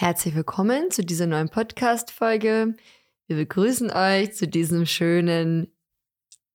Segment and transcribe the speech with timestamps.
[0.00, 2.74] Herzlich willkommen zu dieser neuen Podcast-Folge.
[3.26, 5.72] Wir begrüßen euch zu diesem schönen,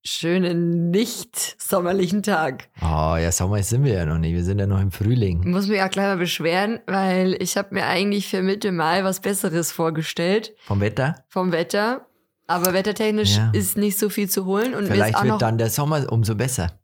[0.02, 2.70] schönen, nicht sommerlichen Tag.
[2.82, 4.32] Oh, ja, Sommer sind wir ja noch nicht.
[4.32, 5.50] Wir sind ja noch im Ich Frühling.
[5.52, 9.20] muss mich auch gleich mal beschweren, weil ich habe mir eigentlich für Mitte Mai was
[9.20, 11.26] Besseres vorgestellt Vom Wetter?
[11.28, 12.08] vom Wetter.
[12.48, 13.52] Aber wettertechnisch Ja.
[13.54, 14.74] ist nicht so viel zu holen.
[14.74, 16.80] Und Vielleicht wird dann der Sommer umso besser.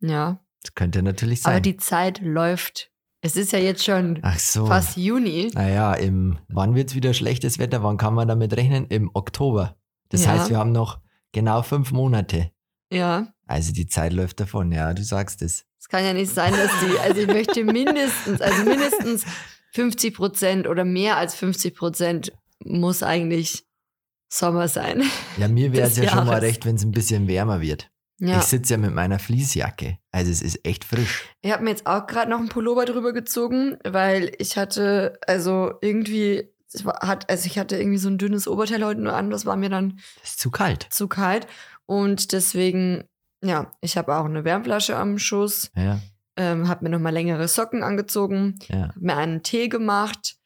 [0.00, 1.62] Ja, Das könnte natürlich aber sein.
[1.62, 2.90] die Zeit läuft.
[3.22, 4.66] Es ist ja jetzt schon Ach so.
[4.66, 5.50] fast Juni.
[5.54, 7.82] Naja, im, wann wird es wieder schlechtes Wetter?
[7.82, 8.86] Wann kann man damit rechnen?
[8.86, 9.76] Im Oktober.
[10.10, 10.32] Das Ja.
[10.32, 11.00] heißt, wir haben noch
[11.32, 12.50] genau fünf Monate.
[12.92, 13.28] Ja.
[13.46, 15.64] Also die Zeit läuft davon, ja, du sagst es.
[15.80, 19.24] Es kann ja nicht sein, dass die, also ich möchte mindestens, also mindestens
[19.72, 22.32] 50 Prozent oder mehr als 50 Prozent
[22.64, 23.64] muss eigentlich
[24.28, 25.02] Sommer sein.
[25.38, 26.42] Ja, mir wäre es ja schon mal Jahres.
[26.42, 27.90] recht, wenn es ein bisschen wärmer wird.
[28.18, 28.38] Ja.
[28.38, 29.98] Ich sitze ja mit meiner Fließjacke.
[30.10, 31.24] Also es ist echt frisch.
[31.42, 35.74] Ich habe mir jetzt auch gerade noch einen Pullover drüber gezogen, weil ich hatte, also
[35.82, 36.48] irgendwie,
[37.00, 39.68] hat, also ich hatte irgendwie so ein dünnes Oberteil heute nur an, das war mir
[39.68, 40.86] dann zu kalt.
[40.90, 41.46] zu kalt.
[41.84, 43.04] Und deswegen,
[43.44, 46.00] ja, ich habe auch eine Wärmflasche am Schuss, Ja,
[46.38, 48.88] ähm, habe mir nochmal längere Socken angezogen, ja.
[48.88, 50.36] habe mir einen Tee gemacht,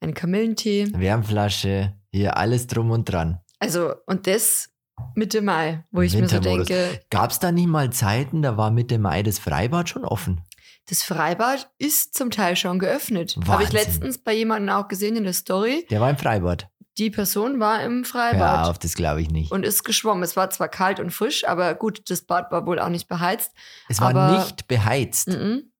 [0.00, 0.88] einen Kamillentee.
[0.92, 3.40] Wärmflasche, hier alles drum und dran.
[3.60, 4.71] Also, und das
[5.14, 8.70] Mitte Mai, wo ich mir so denke, Gab es da nicht mal Zeiten, da war
[8.70, 10.40] Mitte Mai das Freibad schon offen?
[10.88, 13.36] das Freibad ist zum Teil schon geöffnet.
[13.46, 15.86] Habe ich letztens bei jemandem auch gesehen in der Story.
[15.90, 16.68] Der war im Freibad.
[16.98, 19.52] Die Person war im Hör Freibad auf, das glaube ich nicht.
[19.52, 20.22] und ist geschwommen.
[20.22, 23.52] Es war zwar kalt und frisch, aber gut, das Bad war wohl auch nicht beheizt.
[23.88, 25.28] es war nicht beheizt.
[25.28, 25.72] Mhm.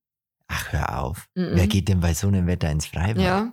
[0.47, 1.27] Ach, hör auf.
[1.35, 1.51] Mhm.
[1.55, 3.23] Wer geht denn bei so einem Wetter ins Freibad?
[3.23, 3.53] Ja.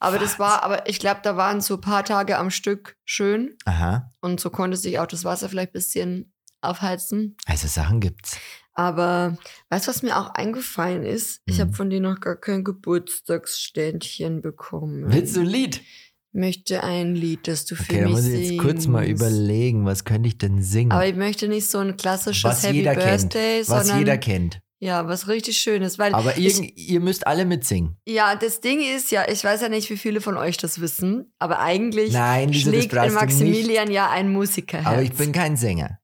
[0.00, 3.56] Aber das war, aber ich glaube, da waren so ein paar Tage am Stück schön
[3.64, 7.36] Aha, und so konnte sich auch das Wasser vielleicht ein bisschen aufheizen.
[7.46, 8.36] also Sachen gibt's.
[8.74, 9.36] Aber
[9.70, 11.40] weißt du, was mir auch eingefallen ist?
[11.46, 11.62] Ich Mhm.
[11.62, 15.04] habe von dir noch gar kein Geburtstagsständchen bekommen.
[15.12, 15.82] Willst du ein Lied?
[16.30, 19.22] möchte ein Lied, das du für Okay, da mich muss ich jetzt kurz mal singst.
[19.22, 20.92] überlegen, was könnte ich denn singen?
[20.92, 23.32] Aber ich möchte nicht so ein klassisches was Happy jeder kennt.
[23.32, 24.60] Birthday, Was sondern jeder kennt.
[24.80, 25.98] Ja, was richtig Schönes.
[25.98, 27.96] Weil Aber ich, ihr, müsst alle mitsingen.
[28.06, 31.32] ja, das Ding ist ja, ich weiß ja nicht, wie viele von euch das wissen,
[31.38, 34.86] aber eigentlich Nein, Lisa, schlägt in Maximilian ja ein Musiker.
[34.86, 35.98] Aber ich bin kein Sänger.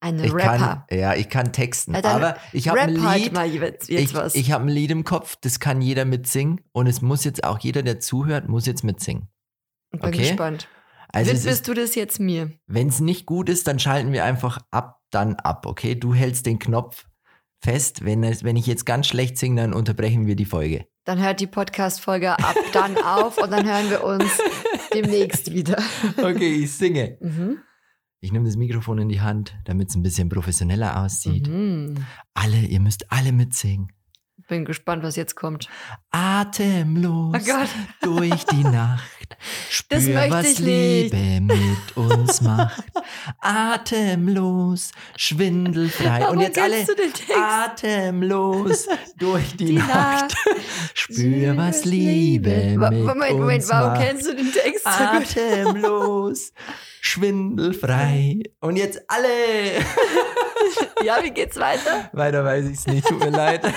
[0.00, 0.84] ein Ich Rapper.
[0.88, 1.94] kann, ja, ich kann texten.
[1.94, 3.32] Ja, aber ich habe ein halt Lied.
[3.32, 6.60] mal jetzt, jetzt ich ich habe ein Lied im Kopf, das kann jeder mitsingen.
[6.72, 9.28] Und es muss jetzt auch jeder, der zuhört, muss jetzt mitsingen.
[9.90, 10.28] Ich bin okay.
[10.28, 10.68] gespannt.
[11.10, 12.52] Also es Widmest du das jetzt mir?
[12.66, 15.94] wenn es nicht gut ist, dann schalten wir einfach ab, dann ab, okay?
[15.94, 17.07] Du hältst den Knopf
[17.60, 18.04] fest.
[18.04, 20.86] Wenn, es, wenn ich jetzt ganz schlecht singe, dann unterbrechen wir die Folge.
[21.04, 24.30] Dann hört die Podcast-Folge ab dann auf und dann hören wir uns
[24.94, 25.82] demnächst wieder.
[26.16, 27.18] Okay, ich singe.
[27.20, 27.58] Mhm.
[28.20, 31.48] Ich nehme das Mikrofon in die Hand, damit es ein bisschen professioneller aussieht.
[31.48, 32.04] Mhm.
[32.34, 33.88] Alle, ihr müsst alle mitsingen.
[34.48, 35.68] Bin gespannt, was jetzt kommt.
[36.10, 37.66] Atemlos Oh
[38.00, 39.04] durch die Nacht.
[39.90, 41.12] Das Spür, möchte was ich nicht.
[41.12, 42.82] Liebe mit uns macht.
[43.42, 46.22] Atemlos, schwindelfrei.
[46.24, 47.36] Aber Und jetzt alle du den Text?
[47.36, 48.86] atemlos
[49.18, 50.34] durch die, Die Nacht.
[50.94, 54.00] Spür, was Liebe Wa- mit Moment, Moment, uns warum macht.
[54.00, 54.86] kennst du den Text?
[54.86, 56.52] Atemlos,
[57.02, 58.38] schwindelfrei.
[58.60, 59.28] Und jetzt alle.
[61.04, 62.10] Ja, wie geht's weiter?
[62.12, 63.62] Weiter weiß ich es nicht, tut mir leid.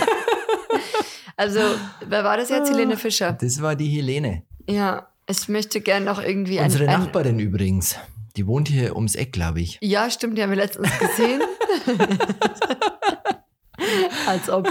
[1.37, 1.59] Also,
[2.05, 2.71] wer war das jetzt?
[2.71, 3.33] Helene Fischer.
[3.33, 4.43] Das war die Helene.
[4.67, 7.95] Ja, ich möchte gern noch irgendwie ein, Unsere ein Nachbarin übrigens.
[8.37, 9.77] Die wohnt hier ums Eck, glaube ich.
[9.81, 11.41] Ja, stimmt, die haben wir letztens gesehen.
[14.27, 14.67] Als ob.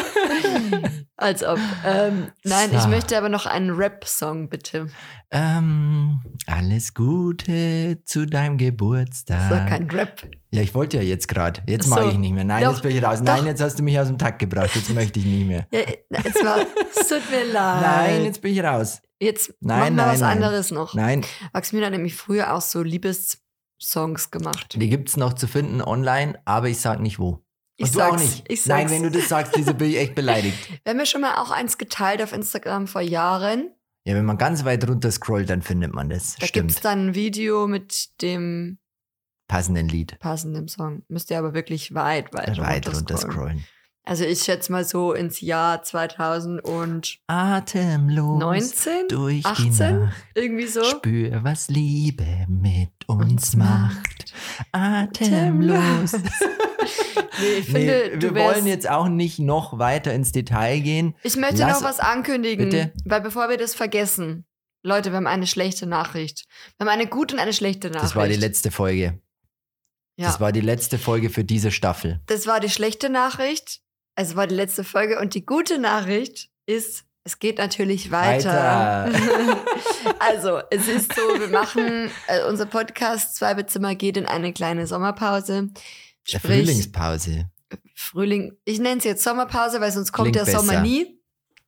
[1.17, 1.59] Als ob.
[1.85, 2.89] Ähm, nein, ich So.
[2.89, 4.89] möchte aber noch einen Rap-Song, bitte.
[5.31, 9.51] Ähm, alles Gute zu deinem Das Geburtstag.
[9.51, 10.23] war kein Rap.
[10.51, 11.63] ja, ich wollte ja jetzt gerade.
[11.69, 11.95] Jetzt so.
[11.95, 12.45] mag ich nicht mehr.
[12.45, 13.19] Nein, Doch, jetzt bin ich raus.
[13.19, 13.25] doch.
[13.27, 14.71] Nein, jetzt hast du mich aus dem Takt gebracht.
[14.75, 15.67] Jetzt möchte ich nicht mehr.
[15.73, 16.59] Ja, es, war,
[16.99, 17.83] es tut mir leid.
[17.83, 19.01] Nein, jetzt bin ich raus.
[19.21, 20.31] Jetzt Nein, machen wir nein, was nein.
[20.43, 20.95] anderes noch.
[20.95, 24.75] Nein, Maximilian hat nämlich früher auch so Liebessongs gemacht.
[24.81, 27.45] die gibt's noch zu finden online, aber ich sag nicht wo.
[27.83, 28.45] Ich Und du auch sag's, nicht.
[28.49, 28.93] Ich Nein, sag's.
[28.93, 30.59] wenn du das sagst, Lisa, bin ich echt beleidigt.
[30.85, 33.71] Wir haben ja schon mal auch eins geteilt auf Instagram vor Jahren.
[34.05, 36.37] Ja, wenn man ganz weit runter scrollt, dann findet man das.
[36.37, 36.69] Da Stimmt.
[36.69, 38.79] gibt's dann ein Video mit dem
[39.49, 40.19] Passenden Lied.
[40.21, 41.03] passenden Song.
[41.09, 43.35] Müsst ihr aber wirklich weit, weit, Weit runter runterscrollen.
[43.35, 43.65] scrollen.
[44.05, 48.75] Also ich schätze mal so ins Jahr 2019, Atemlos
[49.09, 49.65] durch 18?
[49.67, 50.17] die Nacht.
[50.35, 50.83] irgendwie so.
[50.85, 54.33] Spür, was Liebe mit Uns macht.
[54.73, 56.13] Atemlos.
[57.41, 61.15] Nee, ich finde, nee, wir wollen jetzt auch nicht noch weiter ins Detail gehen.
[61.23, 62.93] Ich möchte Lass- noch was ankündigen, Bitte?
[63.05, 64.45] weil bevor wir das vergessen,
[64.83, 66.45] Leute, wir haben eine schlechte Nachricht.
[66.77, 68.05] Wir haben eine gute und eine schlechte Nachricht.
[68.05, 69.21] Das war die letzte Folge.
[70.17, 70.27] ja.
[70.27, 72.21] Das war die letzte Folge für diese Staffel.
[72.27, 73.81] das war die schlechte Nachricht.
[74.17, 79.11] Es war die letzte Folge und die gute Nachricht ist, es geht natürlich weiter.
[80.19, 84.87] also, es ist so, wir machen, äh, unser Podcast Zwei Bezimmer geht in eine kleine
[84.87, 85.71] Sommerpause.
[86.39, 87.51] Sprich, Frühlingspause.
[87.95, 90.83] Frühling, ich nenne es jetzt Sommerpause, weil sonst kommt Klingt der Sommer besser.
[90.83, 91.21] nie.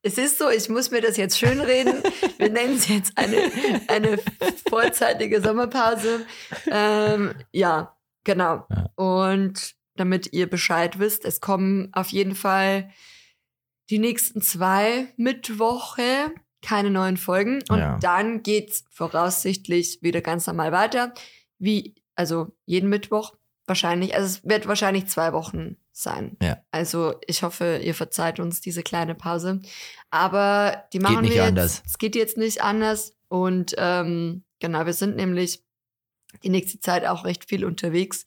[0.05, 2.03] Es ist so, ich muss mir das jetzt schönreden.
[2.39, 3.37] Wir nennen es jetzt eine,
[3.87, 4.19] eine
[4.69, 6.27] vorzeitige Sommerpause.
[6.69, 8.67] Ähm, ja, genau.
[8.69, 8.91] Ja.
[8.97, 12.91] Und damit ihr Bescheid wisst, es kommen auf jeden Fall
[13.91, 16.33] die nächsten zwei Mittwoche
[16.63, 17.63] keine neuen Folgen.
[17.69, 17.99] Und Ja.
[18.01, 21.13] dann geht's voraussichtlich wieder ganz normal weiter.
[21.59, 23.35] Wie, also jeden Mittwoch
[23.67, 24.15] wahrscheinlich.
[24.15, 26.37] Also es wird wahrscheinlich zwei Wochen sein.
[26.43, 26.63] Ja.
[26.71, 29.61] Also ich hoffe, ihr verzeiht uns diese kleine Pause.
[30.11, 31.79] Aber die machen nicht wir anders.
[31.79, 31.87] jetzt.
[31.87, 33.15] Es geht jetzt nicht anders.
[33.29, 35.65] Und ähm, genau, wir sind nämlich
[36.43, 38.25] die nächste Zeit auch recht viel unterwegs.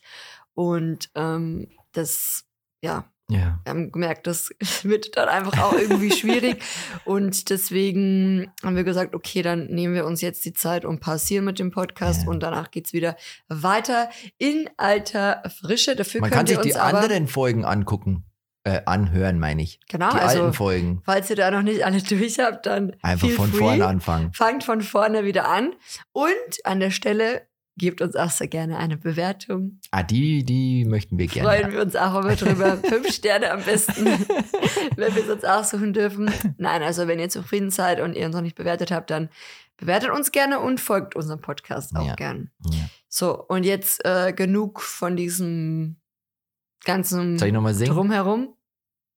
[0.53, 2.45] Und ähm, das,
[2.81, 3.59] ja, Ja.
[3.63, 4.49] wir haben gemerkt, das
[4.83, 6.61] wird dann einfach auch irgendwie schwierig.
[7.05, 11.45] Und deswegen haben wir gesagt, okay, dann nehmen wir uns jetzt die Zeit und passieren
[11.45, 12.29] mit dem Podcast Ja.
[12.29, 13.15] und danach geht's wieder
[13.47, 15.95] weiter in alter Frische.
[15.95, 18.25] Dafür Man kann sich die anderen Folgen angucken.
[18.67, 19.79] Äh, anhören, meine ich.
[19.89, 21.01] genau, die also alten Folgen.
[21.05, 23.57] falls ihr da noch nicht alle durch habt, dann Einfach von free.
[23.59, 24.33] vorne anfangen.
[24.33, 25.73] fangt von vorne wieder an.
[26.13, 26.33] Und
[26.63, 27.43] an der Stelle
[27.77, 29.79] gebt uns auch sehr gerne eine Bewertung.
[29.91, 31.49] Ah, die, die möchten wir gerne.
[31.49, 32.77] Freuen wir uns auch immer drüber.
[32.83, 34.05] Fünf Sterne am besten,
[34.95, 36.31] wenn wir es uns aussuchen dürfen.
[36.57, 39.29] Nein, also wenn ihr zufrieden seid und ihr uns noch nicht bewertet habt, dann
[39.77, 42.15] bewertet uns gerne und folgt unserem Podcast auch Ja.
[42.15, 42.49] gern.
[42.71, 42.89] Ja.
[43.09, 45.97] So, und jetzt äh, genug von diesem
[46.85, 47.93] ganzen Soll ich nochmal singen?
[47.93, 48.53] Drumherum.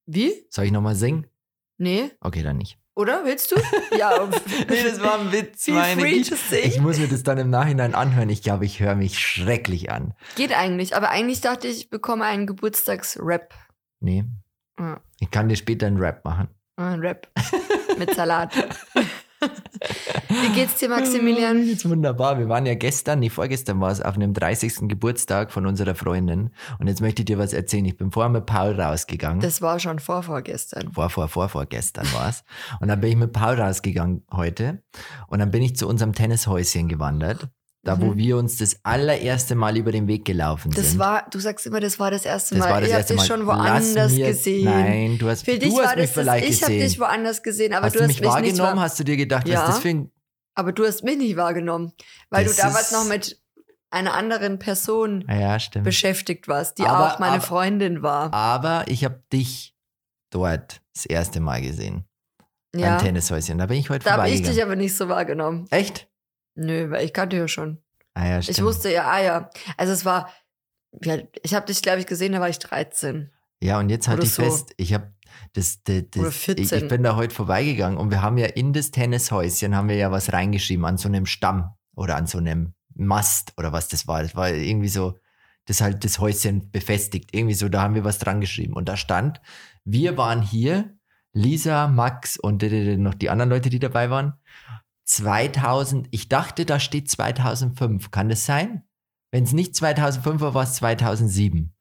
[0.06, 0.32] Wie?
[0.50, 1.26] Soll ich nochmal singen?
[1.76, 2.76] Nee, Okay, dann nicht.
[2.98, 3.24] Oder?
[3.24, 3.56] Willst du?
[3.96, 4.10] Ja.
[4.24, 6.82] ein Witz, Feel free to Ich sing.
[6.82, 8.28] muss mir das dann im Nachhinein anhören.
[8.28, 10.14] Ich glaube, ich höre mich schrecklich an.
[10.36, 13.54] Geht eigentlich, aber eigentlich dachte ich, ich bekomme einen Geburtstagsrap.
[14.00, 14.24] Nee.
[14.78, 15.00] Ja.
[15.20, 16.48] Ich kann dir später einen Rap machen.
[16.76, 17.28] Ein Rap
[17.98, 18.52] mit Salat.
[20.28, 21.64] Wie geht's dir, Maximilian?
[21.66, 22.38] Jetzt wunderbar.
[22.38, 24.88] Wir waren ja gestern, nee, vorgestern war es, auf einem 30.
[24.88, 26.50] Geburtstag von unserer Freundin.
[26.78, 27.84] Und jetzt möchte ich dir was erzählen.
[27.84, 29.40] Ich bin vorher mit Paul rausgegangen.
[29.40, 30.92] Das war schon vor vorgestern.
[30.92, 32.44] vor, vor, vor, vorgestern war es.
[32.80, 34.82] Und dann bin ich mit Paul rausgegangen heute.
[35.28, 37.48] Und dann bin ich zu unserem Tennishäuschen gewandert.
[37.88, 38.16] Da, wo Mhm.
[38.18, 40.98] wir uns das allererste Mal über den Weg gelaufen Das sind.
[40.98, 42.70] war, du sagst immer, das war das erste das Mal.
[42.70, 43.22] war das ich erste hab Mal.
[43.22, 44.64] dich schon woanders mir, gesehen.
[44.64, 46.88] Nein, du hast, Für dich du hast war mich das, das vielleicht ich habe gesehen.
[46.88, 48.76] dich woanders gesehen, aber hast du du hast mich mich nicht wahrgenommen?
[48.76, 49.60] wahr, Hast du dir gedacht, Ja.
[49.62, 50.10] was das für ein...
[50.54, 51.92] aber du hast mich nicht wahrgenommen,
[52.30, 53.40] weil Das du damals noch mit
[53.90, 58.34] einer anderen Person Ah Ja, beschäftigt warst, die Aber- auch meine aber- Freundin war.
[58.34, 59.74] Aber ich habe dich
[60.30, 62.04] dort das erste Mal gesehen.
[62.74, 63.56] ja, Beim Tennishäuschen.
[63.58, 65.66] Da bin ich heute da habe ich dich aber nicht so wahrgenommen.
[65.70, 66.07] Echt?
[66.58, 67.78] Nö, weil ich kannte ja schon.
[68.14, 68.58] Ah ja, stimmt.
[68.58, 69.50] Ich wusste ja, ah ja.
[69.76, 70.28] Also es war,
[71.04, 73.30] ja, ich habe dich, glaube ich, gesehen, da war ich 13.
[73.62, 74.42] Ja, und jetzt halte ich so.
[74.42, 75.12] fest, ich habe
[75.52, 76.78] das, das, das ich, 14.
[76.78, 80.10] ich bin da heute vorbeigegangen und wir haben ja in das Tennishäuschen haben wir ja
[80.10, 84.22] was reingeschrieben an so einem Stamm oder an so einem Mast oder was das war.
[84.22, 85.16] Das war irgendwie so,
[85.66, 87.30] das halt das Häuschen befestigt.
[87.32, 88.72] Irgendwie so, da haben wir was dran geschrieben.
[88.72, 89.40] Und da stand,
[89.84, 90.96] wir waren hier,
[91.32, 94.34] Lisa, Max und noch die anderen Leute, die dabei waren.
[95.08, 98.10] 2000, ich dachte, da steht 2005.
[98.10, 98.82] Kann das sein?
[99.30, 101.74] Wenn es nicht 2005 war, war es 2007.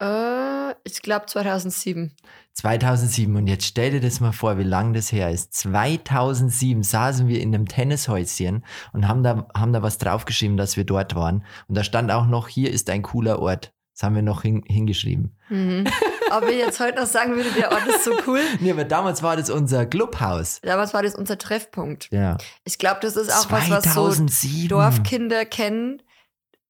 [0.00, 2.14] Äh, ich glaube 2007.
[2.54, 5.52] 2007 und jetzt stell dir das mal vor, wie lang das her ist.
[5.54, 10.84] 2007 saßen wir in einem Tennishäuschen und haben da, haben da was draufgeschrieben, dass wir
[10.84, 11.44] dort waren.
[11.66, 13.72] Und da stand auch noch, hier ist ein cooler Ort.
[13.94, 15.36] Das haben wir noch hin, hingeschrieben.
[15.48, 15.84] Mhm.
[16.30, 18.40] Ob ich jetzt heute noch sagen würde, der Ort ist so cool.
[18.60, 20.60] Nee, aber damals war das unser Clubhaus.
[20.62, 22.08] Damals war das unser Treffpunkt.
[22.10, 22.38] Ja.
[22.64, 24.68] Ich glaube, das ist auch was, was so 2007.
[24.68, 26.02] Dorfkinder kennen.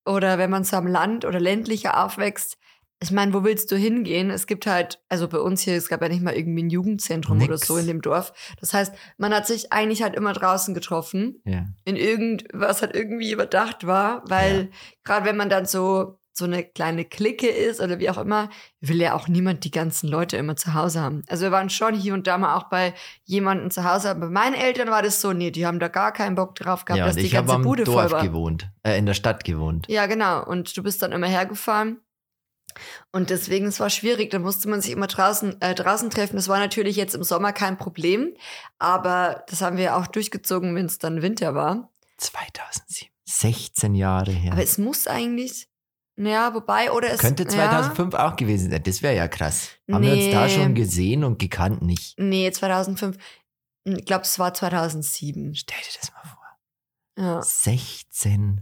[0.07, 2.57] Oder wenn man so am Land oder ländlicher aufwächst.
[3.03, 4.31] Ich meine, wo willst du hingehen?
[4.31, 7.39] Es gibt halt, also bei uns hier, es gab ja nicht mal irgendwie ein Jugendzentrum
[7.39, 7.49] Nix.
[7.49, 8.35] oder so in dem Dorf.
[8.61, 11.41] Das heißt, man hat sich eigentlich halt immer draußen getroffen.
[11.45, 11.65] Ja.
[11.85, 14.71] in irgendwas halt irgendwie überdacht war, weil
[15.03, 19.01] gerade wenn man dann so so eine kleine Clique ist oder wie auch immer, will
[19.01, 21.23] ja auch niemand die ganzen Leute immer zu Hause haben.
[21.29, 22.95] Also wir waren schon hier und da mal auch bei
[23.25, 26.13] jemandem zu Hause, aber bei meinen Eltern war das so, nee, die haben da gar
[26.13, 28.23] keinen Bock drauf gehabt, ja, dass die ich ganze Bude voll Dorf war.
[28.25, 29.87] gewohnt, äh, in der Stadt gewohnt.
[29.89, 30.45] Ja, genau.
[30.45, 32.01] Und du bist dann immer hergefahren.
[33.13, 34.31] Und deswegen, es war schwierig.
[34.31, 36.37] Da musste man sich immer draußen, äh, draußen treffen.
[36.37, 38.35] Das war natürlich jetzt im Sommer kein Problem.
[38.79, 41.91] Aber das haben wir auch durchgezogen, wenn es dann Winter war.
[42.19, 43.11] 2007.
[43.25, 44.53] 16 Jahre her.
[44.53, 45.69] Aber es muss eigentlich,
[46.27, 48.83] ja, wobei, oder es Könnte 2005 auch gewesen sein.
[48.83, 49.71] Das wäre ja krass.
[49.91, 50.51] Haben wir uns da Nee.
[50.55, 51.83] schon gesehen und gekannt?
[51.83, 52.19] Nicht.
[52.19, 53.17] Ja, nee, 2005.
[53.85, 55.55] Ich glaube, es war 2007.
[55.55, 57.25] Stell dir das mal vor.
[57.25, 58.61] Ja, 16.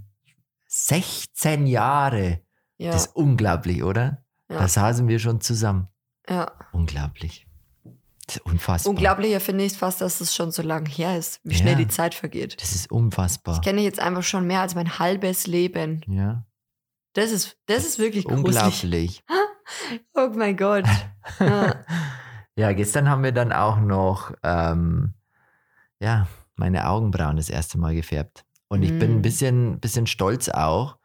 [0.67, 2.41] 16 Jahre.
[2.77, 4.23] ja, Das ist unglaublich, oder?
[4.51, 4.59] Ja.
[4.61, 5.89] Da saßen wir schon zusammen.
[6.29, 6.51] ja.
[6.73, 7.47] Unglaublich.
[8.27, 8.91] Das ist unfassbar.
[8.91, 11.79] Unglaublicher finde ich fast, dass es schon so lange her ist, wie schnell Ja.
[11.79, 12.61] die Zeit vergeht.
[12.61, 13.55] Das ist unfassbar.
[13.55, 16.03] Ich kenne jetzt einfach schon mehr als mein halbes Leben.
[16.07, 16.45] ja.
[17.19, 18.45] Das ist, das ist wirklich gruselig.
[18.85, 19.25] Unglaublich.
[20.15, 20.85] Oh mein Gott.
[21.41, 21.85] Ja.
[22.57, 25.15] Ja, gestern haben wir dann auch noch, ähm,
[26.01, 28.45] ja, meine Augenbrauen das erste Mal gefärbt.
[28.69, 29.23] Und ich bin ein Mm.
[29.23, 30.99] bisschen, bisschen stolz auch,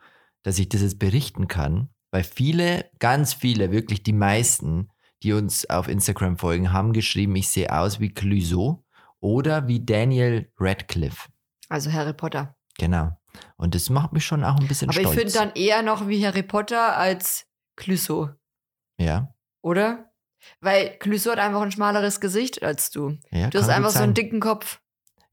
[0.43, 4.89] dass ich das jetzt berichten kann, weil viele, ganz viele, wirklich die meisten,
[5.23, 8.83] die uns auf Instagram folgen, haben geschrieben, ich sehe aus wie Clouseau
[9.19, 11.29] oder wie Daniel Radcliffe.
[11.69, 12.55] Also Harry Potter.
[12.77, 13.17] Genau.
[13.57, 15.19] Und das macht mich schon auch ein bisschen Aber ich stolz.
[15.19, 18.29] finde dann eher noch wie Harry Potter als Clouseau,
[18.99, 20.11] ja, oder?
[20.59, 23.17] Weil Clouseau hat einfach ein schmaleres Gesicht als du.
[23.31, 24.13] ja, Du hast einfach gut so einen sein.
[24.15, 24.81] dicken Kopf.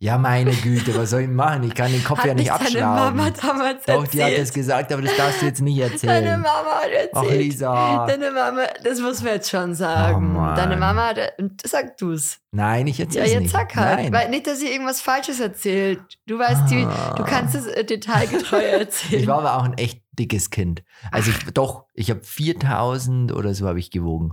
[0.03, 1.63] Ja, meine Güte, was soll ich machen?
[1.65, 3.17] Ich kann den Kopf hat ja nicht deine abschrauben.
[3.17, 4.39] Mama damals Doch, die hat erzählt.
[4.41, 6.41] das gesagt, aber das darfst du jetzt nicht Deine erzählen.
[6.41, 7.11] Mama hat erzählt.
[7.13, 8.07] Ach, Lisa.
[8.07, 10.35] Deine Mama, das muss man jetzt schon sagen.
[10.37, 10.57] Oh.
[10.57, 11.19] Deine Mama hat,
[11.67, 12.39] sag du's.
[12.51, 13.53] Nein, ich Ja, erzähl's jetzt nicht.
[13.53, 13.99] sag halt.
[14.05, 14.13] Nein.
[14.15, 16.01] Weil nicht, dass sie irgendwas Falsches erzählt.
[16.27, 17.13] Du weißt, die, Ah.
[17.17, 19.21] du kannst es äh, detailgetreu erzählen.
[19.21, 20.83] Ich war aber auch ein echt dickes Kind.
[21.13, 24.33] Also ich, doch, ich habe 4000 oder so habe ich gewogen.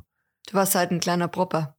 [0.49, 1.75] du warst halt ein kleiner Propper.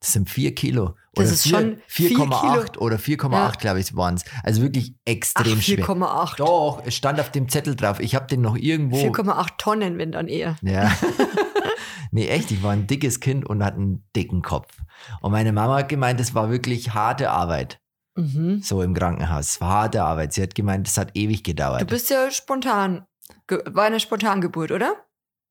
[0.00, 0.94] Das sind 4 Kilo.
[1.14, 3.50] Das Oder ist vier- schon vier 4,8 oder 4,8 Ja.
[3.52, 4.24] glaube ich waren es.
[4.42, 5.78] Also wirklich Ach, extrem schwer.
[5.86, 6.36] 4,8.
[6.38, 7.98] Doch, es stand auf dem Zettel drauf.
[8.00, 8.96] Ich habe den noch irgendwo.
[8.98, 10.56] 4,8 Tonnen, wenn dann eher.
[10.62, 10.92] Ja.
[12.10, 14.72] nee, echt, ich war ein dickes Kind und hatte einen dicken Kopf.
[15.20, 17.80] Und meine Mama hat gemeint, das war wirklich harte Arbeit.
[18.16, 18.62] Mhm.
[18.62, 19.50] So im Krankenhaus.
[19.52, 20.32] Es war harte Arbeit.
[20.32, 21.80] Sie hat gemeint, das hat ewig gedauert.
[21.82, 23.06] Du bist ja spontan.
[23.48, 24.94] War eine Spontangeburt, oder?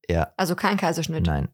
[0.09, 0.31] Ja.
[0.37, 1.25] Also kein Kaiserschnitt.
[1.25, 1.49] Nein,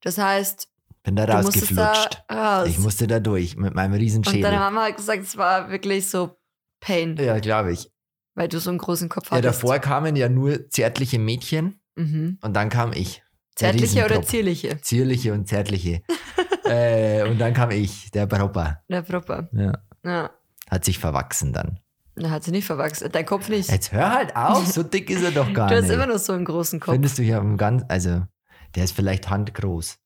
[0.00, 0.68] Das heißt,
[1.06, 2.24] bin da du musstest da rausgeflutscht.
[2.30, 2.68] raus.
[2.68, 4.58] Ich musste da durch mit meinem riesen Und deine.
[4.58, 6.36] Mama hat gesagt, es war wirklich so
[6.80, 7.90] Pain, Ja, glaube ich.
[8.34, 9.62] weil du so einen großen Kopf Ja, hattest.
[9.62, 12.38] davor kamen ja nur zärtliche Mädchen Mhm.
[12.42, 13.22] und dann kam ich.
[13.54, 14.78] Zärtliche oder zierliche?
[14.82, 16.02] Zierliche und zärtliche.
[16.64, 18.82] äh, und dann kam ich, der Propper.
[18.90, 19.48] Der Propper.
[19.52, 19.78] Ja.
[20.04, 20.30] Ja.
[20.70, 21.80] Hat sich verwachsen dann.
[22.16, 23.08] Da hat sie nicht verwachsen.
[23.12, 23.70] Dein Kopf nicht.
[23.70, 25.92] Jetzt hör halt auf, so dick ist er doch gar du hast nicht.
[25.92, 26.92] immer noch so einen großen Kopf.
[26.94, 28.22] Findest du hier am ganz, also
[28.74, 29.98] der ist vielleicht handgroß.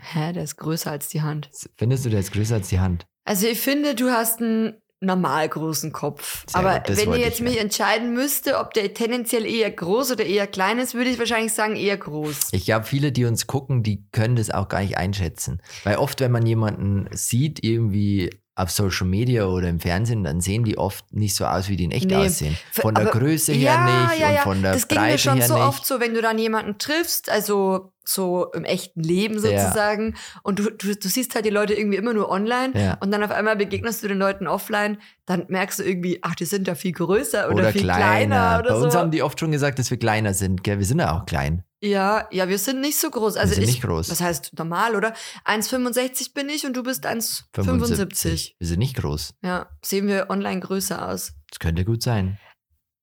[0.00, 1.50] Hä, der ist größer als die Hand.
[1.76, 3.06] Findest du, der ist größer als die Hand?
[3.24, 6.44] Also ich finde, du hast einen normal großen Kopf.
[6.48, 10.12] Sehr Aber gut, das wenn ich jetzt mich entscheiden müsste, ob der tendenziell eher groß
[10.12, 12.48] oder eher klein ist, würde ich wahrscheinlich sagen eher groß.
[12.52, 15.60] Ich glaube, viele, die uns gucken, die können das auch gar nicht einschätzen.
[15.84, 20.62] Weil oft, wenn man jemanden sieht, irgendwie auf Social Media oder im Fernsehen, dann sehen
[20.64, 22.16] die oft nicht so aus, wie die in echt Nee.
[22.16, 22.56] aussehen.
[22.70, 25.48] Von der Aber- Größe her nicht und von der das ging Breite mir schon her
[25.48, 25.62] so nicht.
[25.64, 29.40] oft so, wenn du dann jemanden triffst, also so im echten Leben Ja.
[29.40, 32.98] sozusagen, und du, du, du siehst halt die Leute irgendwie immer nur online Ja.
[33.00, 36.44] und dann auf einmal begegnest du den Leuten offline, dann merkst du irgendwie, ach, die
[36.44, 37.98] sind da viel größer oder, Oder viel kleiner.
[37.98, 38.98] kleiner, oder Bei uns so.
[38.98, 40.64] haben die oft schon gesagt, dass wir kleiner sind.
[40.64, 40.78] Gell?
[40.78, 41.62] Wir sind ja auch klein.
[41.80, 43.36] ja, ja, wir sind nicht so groß.
[43.36, 44.08] Also sind ich, nicht groß.
[44.08, 45.14] Das heißt normal, oder?
[45.44, 48.54] 1,65 bin ich und du bist 1,75.
[48.58, 49.34] Wir sind nicht groß.
[49.42, 51.32] Ja, sehen wir online größer aus.
[51.50, 52.38] Das könnte gut sein.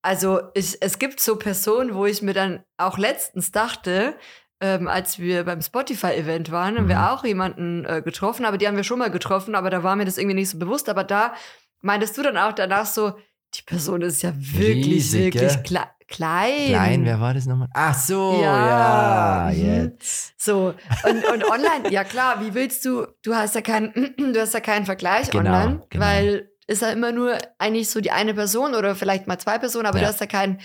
[0.01, 4.15] Also ich, es gibt so Personen, wo ich mir dann auch letztens dachte,
[4.61, 6.89] ähm, als wir beim Spotify-Event waren, haben Mhm.
[6.89, 9.95] wir auch jemanden äh, getroffen, aber die haben wir schon mal getroffen, aber da war
[9.95, 10.89] mir das irgendwie nicht so bewusst.
[10.89, 11.33] Aber da
[11.81, 13.13] meintest du dann auch danach so,
[13.55, 16.67] die Person ist ja wirklich, Riesig, wirklich kle klein.
[16.69, 17.67] Klein, wer war das nochmal?
[17.73, 19.65] Ach so, Ja, ja, mhm.
[19.83, 20.33] jetzt.
[20.41, 20.73] So,
[21.07, 24.59] und, und online, ja klar, wie willst du, du hast ja keinen, du hast ja
[24.59, 26.05] keinen Vergleich Genau, online, genau.
[26.05, 29.85] weil ist ja immer nur eigentlich so die eine Person oder vielleicht mal zwei Personen,
[29.87, 30.05] aber Ja.
[30.05, 30.59] du hast ja keinen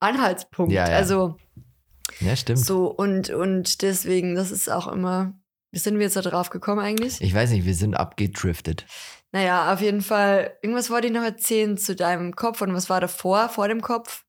[0.00, 0.72] Anhaltspunkt.
[0.72, 0.96] Ja, ja.
[0.96, 1.36] Also
[2.20, 2.58] Ja, stimmt.
[2.60, 5.34] so und, und deswegen, das ist auch immer,
[5.70, 7.20] wie sind wir jetzt da drauf gekommen eigentlich?
[7.20, 8.86] Ich weiß nicht, wir sind abgedriftet.
[9.32, 13.00] Naja, auf jeden Fall, irgendwas wollte ich noch erzählen zu deinem Kopf und was war
[13.00, 14.24] davor, vor dem Kopf?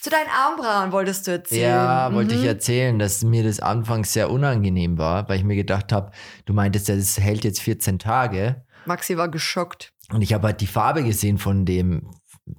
[0.00, 1.62] Zu deinen Augenbrauen wolltest du erzählen.
[1.70, 2.48] Ja, wollte ich Mhm.
[2.48, 6.10] erzählen, dass mir das anfangs sehr unangenehm war, weil ich mir gedacht habe,
[6.46, 8.66] du meintest, das hält jetzt 14 Tage.
[8.86, 9.92] Maxi war geschockt.
[10.12, 12.10] Und ich habe halt die Farbe gesehen von dem,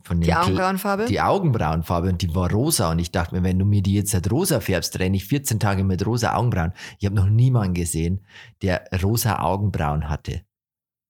[0.04, 1.06] von dem Die Augenbrauenfarbe?
[1.06, 2.92] die Augenbrauenfarbe und die war rosa.
[2.92, 5.60] Und ich dachte mir, wenn du mir die jetzt halt rosa färbst, renne ich 14
[5.60, 6.74] Tage mit rosa Augenbrauen.
[7.00, 8.26] Ich habe noch niemanden gesehen,
[8.62, 10.42] der rosa Augenbrauen hatte.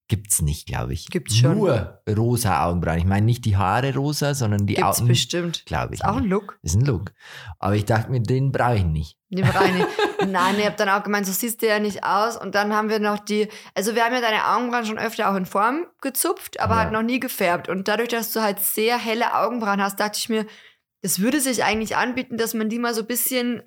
[0.07, 1.07] Gibt's nicht, glaube ich.
[1.09, 1.55] Gibt's schon.
[1.57, 2.97] Nur rosa Augenbrauen.
[2.97, 5.07] Ich meine nicht die Haare rosa, sondern die Gibt's Augen.
[5.07, 5.65] bestimmt.
[5.67, 5.99] Glaube ich.
[5.99, 6.31] Ist auch ein nicht.
[6.31, 6.57] Look.
[6.63, 7.13] ist ein Look.
[7.59, 9.17] Aber ich dachte mir, den brauche ich nicht.
[9.29, 9.85] Die Reine.
[10.27, 12.35] Nein, ich habe dann auch gemeint, so siehst du ja nicht aus.
[12.37, 15.35] Und dann haben wir noch die, also wir haben ja deine Augenbrauen schon öfter auch
[15.35, 16.79] in Form gezupft, aber Ja.
[16.81, 17.69] halt noch nie gefärbt.
[17.69, 20.45] Und dadurch, dass du halt sehr helle Augenbrauen hast, dachte ich mir,
[21.01, 23.63] es würde sich eigentlich anbieten, dass man die mal so ein bisschen,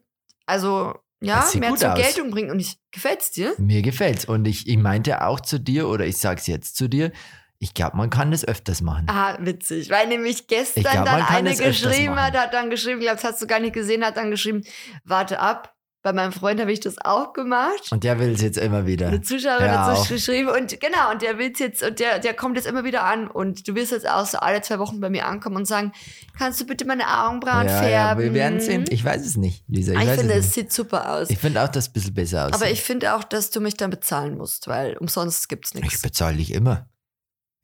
[0.47, 1.99] also ja, mehr zur aus.
[2.01, 2.51] Geltung bringt.
[2.51, 3.55] Und ich gefällt's dir?
[3.59, 4.25] Mir gefällt's.
[4.25, 7.13] Und ich, ich meinte auch zu dir, oder ich sag's jetzt zu dir,
[7.59, 9.07] ich glaube, man kann das öfters machen.
[9.09, 9.89] Ah, witzig.
[9.89, 13.41] Weil nämlich gestern glaub, dann eine geschrieben hat, hat dann geschrieben, ich glaube, das hast
[13.41, 14.65] du gar nicht gesehen, hat dann geschrieben,
[15.05, 17.91] warte ab, bei meinem Freund habe ich das auch gemacht.
[17.93, 19.07] Und der will es jetzt immer wieder.
[19.09, 22.35] Eine Zuschauerin Hör hat so geschrieben und genau, und der will jetzt, und der, der
[22.35, 25.11] kommt jetzt immer wieder an und du wirst jetzt auch so alle zwei Wochen bei
[25.11, 25.93] mir ankommen und sagen,
[26.37, 27.93] kannst du bitte meine Augenbrauen ja, färben?
[27.93, 28.85] ja, wir werden sehen.
[28.91, 29.93] Ich weiß es nicht, Lisa.
[29.93, 31.31] Ich, Ah, ich weiß finde, es es sieht super aus.
[31.31, 32.55] Ich finde auch, dass es ein bisschen besser aussieht.
[32.55, 36.03] Aber ich finde auch, dass du mich dann bezahlen musst, weil umsonst gibt's ich nichts.
[36.03, 36.87] bezahle dich immer.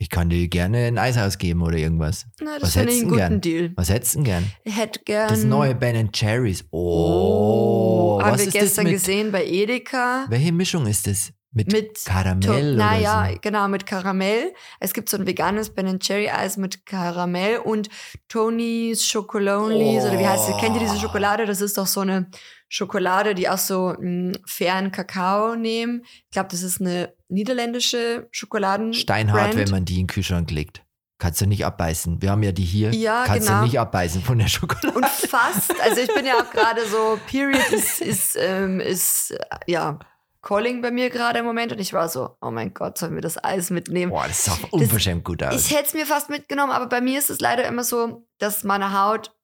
[0.01, 2.27] Ich kann dir gerne ein Eis ausgeben oder irgendwas.
[2.41, 3.41] Na, was das finde ich hättest einen du guten gern?
[3.41, 3.73] Deal.
[3.75, 4.53] Was hättest du denn gern?
[4.63, 5.29] Ich hätte gern.
[5.29, 6.65] Das neue Ben Jerry's.
[6.71, 10.27] Oh, haben was wir gestern das gesehen bei Edeka.
[10.29, 11.33] Welche Mischung ist das?
[11.51, 13.39] Mit, Mit Karamell oder Naja, so?
[13.41, 14.53] genau, mit Karamell.
[14.81, 17.89] Es gibt so ein veganes Ben Cherry Eis mit Karamell und
[18.29, 20.57] Tony's Chocolonely, oder wie heißt es?
[20.59, 21.01] Kennt ihr diese Oh.
[21.01, 21.47] Schokolade?
[21.47, 22.31] Das ist doch so eine
[22.69, 26.03] Schokolade, die aus so mh, fairen Kakao nehmen.
[26.05, 28.93] Ich glaube, das ist eine niederländische Schokoladen.
[28.95, 29.57] Steinhart, Brand.
[29.57, 30.83] wenn man die in den Kühlschrank legt.
[31.19, 32.23] Kannst du nicht abbeißen.
[32.23, 32.95] Wir haben ja die hier.
[32.95, 33.61] Ja, Kannst genau.
[33.61, 34.93] du nicht abbeißen von der Schokolade.
[34.93, 39.99] Und fast, also ich bin ja auch gerade so, Period ist, ist, ähm, ist ja,
[40.41, 43.21] Calling bei mir gerade im Moment und ich war so, oh mein Gott, sollen wir
[43.21, 44.13] das Eis mitnehmen?
[44.13, 45.55] Boah, das sah unverschämt gut aus.
[45.67, 48.63] Ich hätte es mir fast mitgenommen, aber bei mir ist es leider immer so, dass
[48.63, 49.35] meine Haut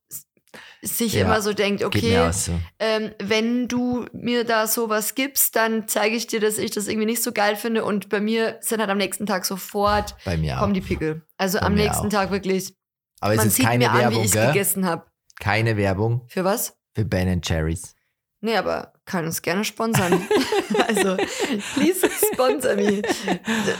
[0.83, 2.53] sich Ja, immer so denkt, okay, so.
[2.79, 7.07] ähm, wenn du mir da sowas gibst, dann zeige ich dir, dass ich das irgendwie
[7.07, 10.57] nicht so geil finde und bei mir sind halt am nächsten Tag sofort Bei mir
[10.57, 10.61] auch.
[10.61, 11.23] kommen die Pickel.
[11.39, 12.11] Also Bei am nächsten auch.
[12.13, 12.75] Tag wirklich,
[13.21, 14.47] Aber es man ist sieht keine mir an, wie Werbung, ich gell?
[14.49, 15.05] gegessen habe.
[15.41, 16.77] Keine Werbung Für was?
[16.95, 17.95] für Ben Jerry's.
[18.45, 20.21] Nee, aber kann uns gerne sponsern.
[20.89, 21.17] also,
[21.75, 23.01] please sponsor me.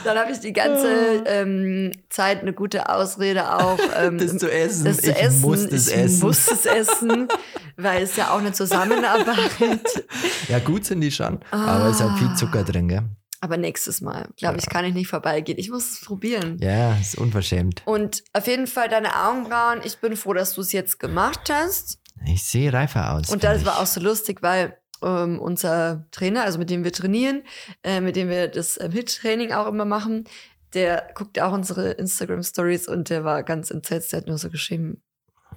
[0.05, 3.79] Dann habe ich die ganze ähm, Zeit eine gute Ausrede auch.
[3.97, 4.87] Ähm, Das zu essen.
[4.87, 5.41] das zu ich essen.
[5.43, 6.21] muss das ich essen.
[6.21, 7.29] muss es essen,
[7.77, 10.07] weil es ja auch eine Zusammenarbeit.
[10.49, 11.41] Ja, gut sind die schon.
[11.51, 12.35] Aber es ist halt viel Ah.
[12.37, 13.03] Zucker drin, gell?
[13.41, 15.59] Aber nächstes Mal, glaube ich, kann ich nicht vorbeigehen.
[15.59, 16.57] Ich muss es probieren.
[16.63, 17.83] Ja, ist unverschämt.
[17.85, 19.81] Und auf jeden Fall deine Augenbrauen.
[19.85, 21.99] Ich bin froh, dass du es jetzt gemacht hast.
[22.27, 23.31] Ich sehe reifer aus.
[23.31, 23.67] Und das ich.
[23.67, 27.43] war auch so lustig, weil ähm, unser Trainer, also mit dem wir trainieren,
[27.83, 30.25] äh, mit dem wir das ähm, HIT-Training auch immer machen,
[30.73, 34.13] der guckt auch unsere Instagram-Stories und der war ganz entsetzt.
[34.13, 35.03] Der hat nur so geschrieben,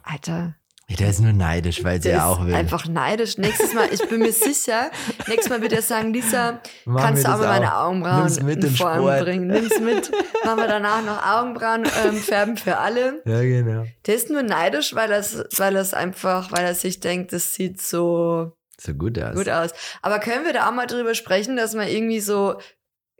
[0.03, 0.55] Alter,
[0.89, 2.53] Der ist nur neidisch, weil sie ja auch will.
[2.55, 3.37] einfach neidisch.
[3.37, 4.89] Nächstes Mal, ich bin mir sicher,
[5.27, 7.75] nächstes Mal wird er sagen, Lisa, Machen kannst du auch mal meine.
[7.77, 9.19] Augenbrauen Nimm's mit in Form Sport.
[9.25, 9.47] bringen.
[9.47, 10.09] Nimm's mit.
[10.45, 13.21] Machen wir danach noch Augenbrauen ähm, färben für alle.
[13.25, 13.85] Ja, genau.
[14.05, 17.53] Der ist nur neidisch, weil er es weil er's einfach, weil er sich denkt, das
[17.53, 19.35] sieht so So gut aus.
[19.35, 19.71] gut aus.
[20.01, 22.59] Aber können wir da auch mal drüber sprechen, dass man irgendwie so,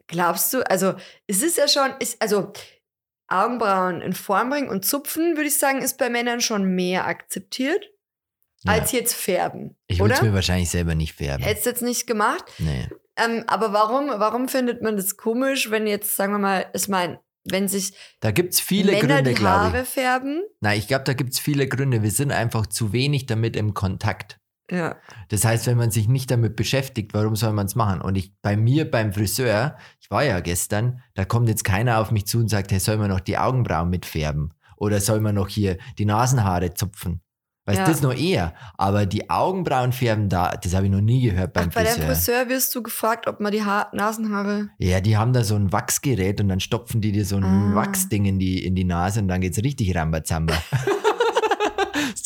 [0.08, 0.94] glaubst du, also
[1.28, 2.54] es ist ja schon, ist, also
[3.28, 7.84] Augenbrauen in Form bringen und zupfen, würde ich sagen, ist bei Männern schon mehr akzeptiert
[8.64, 8.74] Ja.
[8.74, 9.76] als jetzt färben.
[9.88, 11.44] Ich würde es mir wahrscheinlich selber nicht färben.
[11.44, 12.44] Hättest du jetzt nicht gemacht.
[12.58, 12.88] Nee.
[13.18, 17.20] Ähm, aber warum, warum findet man das komisch, wenn jetzt, sagen wir mal, ich meine,
[17.50, 19.88] wenn sich Da gibt es viele Männer Gründe, die Haare ich.
[19.90, 20.44] färben?
[20.60, 22.04] Nein, ich glaube, da gibt es viele Gründe.
[22.04, 24.38] Wir sind einfach zu wenig damit im Kontakt.
[24.70, 24.98] Ja.
[25.30, 28.02] Das heißt, wenn man sich nicht damit beschäftigt, warum soll man es machen?
[28.02, 32.12] Und ich bei mir beim Friseur, ich war ja gestern, da kommt jetzt keiner auf
[32.12, 34.54] mich zu und sagt, hey, soll man noch die Augenbrauen mitfärben?
[34.76, 37.22] Oder soll man noch hier die Nasenhaare zupfen?
[37.66, 37.88] Weißt du, Ja.
[37.90, 38.54] das noch eher.
[38.78, 41.98] Aber die Augenbrauen färben da, das habe ich noch nie gehört beim Ach, bei Friseur.
[42.06, 44.70] deinem Friseur wirst du gefragt, ob man die ha Nasenhaare.
[44.78, 47.76] Ja, die haben da so ein Wachsgerät und dann stopfen die dir so ein Ah.
[47.76, 50.54] Wachsding in die, in die Nase und dann geht's richtig Rambazamba.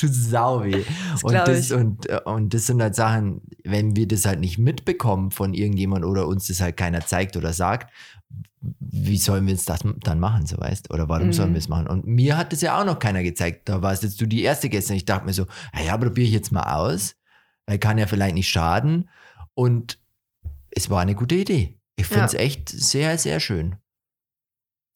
[0.02, 0.84] Tut sau weh.
[1.24, 1.74] Und glaub das, ich.
[1.74, 6.06] und, äh, und das sind halt Sachen, wenn wir das halt nicht mitbekommen von irgendjemand
[6.06, 7.92] oder uns das halt keiner zeigt oder sagt,
[8.80, 10.92] wie sollen wir es das dann machen, so weißt?
[10.94, 11.34] Oder warum Mhm.
[11.34, 11.88] sollen wir es machen?
[11.88, 13.70] Und mir hat das ja auch noch keiner gezeigt.
[13.70, 14.96] Da warst jetzt du die erste gestern.
[14.98, 17.16] Ich dachte mir so, "Ah ja, probiere ich jetzt mal aus.
[17.68, 19.10] Weil kann ja vielleicht nicht schaden.
[19.54, 20.00] Und
[20.72, 21.78] es war eine gute Idee.
[21.96, 22.40] Ich finde es Ja.
[22.40, 23.76] echt sehr, sehr schön.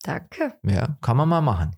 [0.04, 0.54] Danke.
[0.64, 1.76] Ja, kann man mal machen.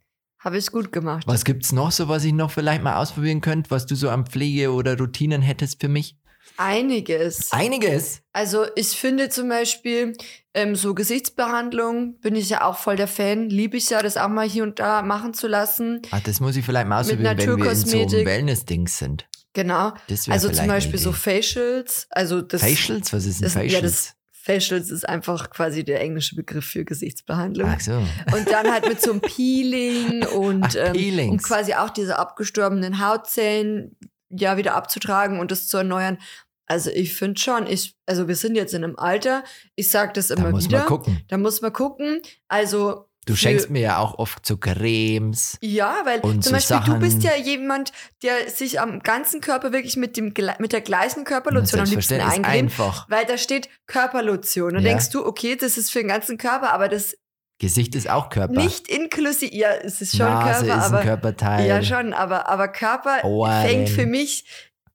[0.47, 1.27] Habe ich gut gemacht.
[1.27, 4.25] Was gibt's noch so, was ich noch vielleicht mal ausprobieren könnte, was du so an
[4.25, 6.15] Pflege oder Routinen hättest für mich?
[6.55, 7.51] Einiges.
[7.51, 8.21] Einiges.
[8.31, 10.15] Also ich finde zum Beispiel
[10.53, 13.49] ähm, so Gesichtsbehandlung bin ich ja auch voll der Fan.
[13.49, 16.01] Liebe ich ja, das auch mal hier und da machen zu lassen.
[16.12, 18.25] Ah, das muss ich vielleicht mal ausprobieren, wenn wir in so einem.
[18.25, 19.27] Wellness-Dings sind.
[19.51, 19.91] Genau.
[20.29, 21.12] Also zum Beispiel so.
[21.12, 22.07] Facials.
[22.12, 23.12] Also das, Facials?
[23.12, 23.73] Was ist ein Facials?
[23.73, 24.16] Ja, das
[24.47, 27.69] Facials ist einfach quasi der englische Begriff für Gesichtsbehandlung.
[27.69, 27.97] Ach so.
[28.33, 33.05] Und dann halt mit so einem Peeling und, Ach, ähm, und quasi auch diese abgestorbenen
[33.05, 33.97] Hautzellen
[34.29, 36.17] ja wieder abzutragen und das zu erneuern.
[36.65, 39.43] Also ich finde schon, ich, also wir sind jetzt in einem Alter,
[39.75, 40.79] ich sage das Da immer muss wieder.
[40.79, 41.21] man gucken.
[41.27, 42.21] Da muss man gucken.
[42.47, 45.57] Also Du schenkst mir ja auch oft so Cremes.
[45.61, 47.91] ja, weil Und zum so Beispiel Sachen- du bist ja jemand,
[48.23, 52.45] der sich am ganzen Körper wirklich mit dem mit der gleichen Körperlotion am liebsten eincremt,
[52.47, 53.09] einfach.
[53.09, 54.75] weil da steht Körperlotion.
[54.77, 54.89] Und Ja.
[54.89, 57.15] denkst du, okay, das ist für den ganzen Körper, aber das
[57.59, 58.53] Gesicht ist auch Körper.
[58.53, 61.67] nicht inklusive, ja, es ist schon Nase Körper, ist aber ein Körperteil.
[61.67, 63.65] ja schon, aber aber Körper Ohren.
[63.67, 64.45] fängt für mich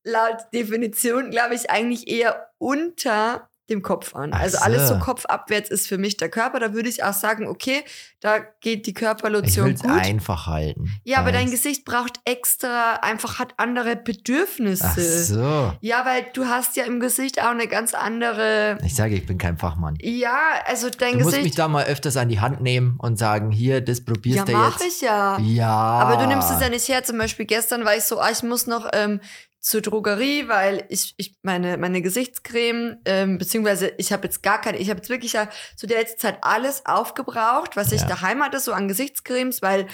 [0.05, 4.33] laut Definition, glaube ich, eigentlich eher unter dem Kopf an.
[4.33, 6.59] Also alles so kopfabwärts ist für mich der Körper.
[6.61, 7.85] Da würde ich auch sagen, okay,
[8.21, 9.91] da geht die Ich Körperlotion will es gut.
[9.91, 10.91] einfach halten.
[11.05, 11.51] Ja, aber dein?
[11.51, 14.85] Gesicht braucht extra, einfach hat andere Bedürfnisse.
[14.87, 15.73] Ach so.
[15.81, 18.79] Ja, weil du hast ja im Gesicht auch eine ganz andere.
[18.85, 19.97] Ich sage, ich bin kein Fachmann.
[20.01, 21.45] Ja, also dein Du musst Gesicht.
[21.45, 24.65] mich da mal öfters an die Hand nehmen und sagen, hier, das probierst ja, du
[24.71, 24.85] jetzt.
[24.87, 25.39] ich ja.
[25.41, 25.69] Ja.
[25.69, 27.05] Aber du nimmst es ja nicht her.
[27.05, 29.21] Zum Beispiel gestern war ich so, ah, ich muss noch ähm,
[29.63, 34.79] zur Drogerie, weil ich, ich meine, meine Gesichtscreme, ähm, beziehungsweise ich habe jetzt gar keine,
[34.79, 38.09] ich habe jetzt wirklich ja zu der letzten Zeit alles aufgebraucht, was ich Ja.
[38.09, 39.87] daheim hatte, so an Gesichtscremes, weil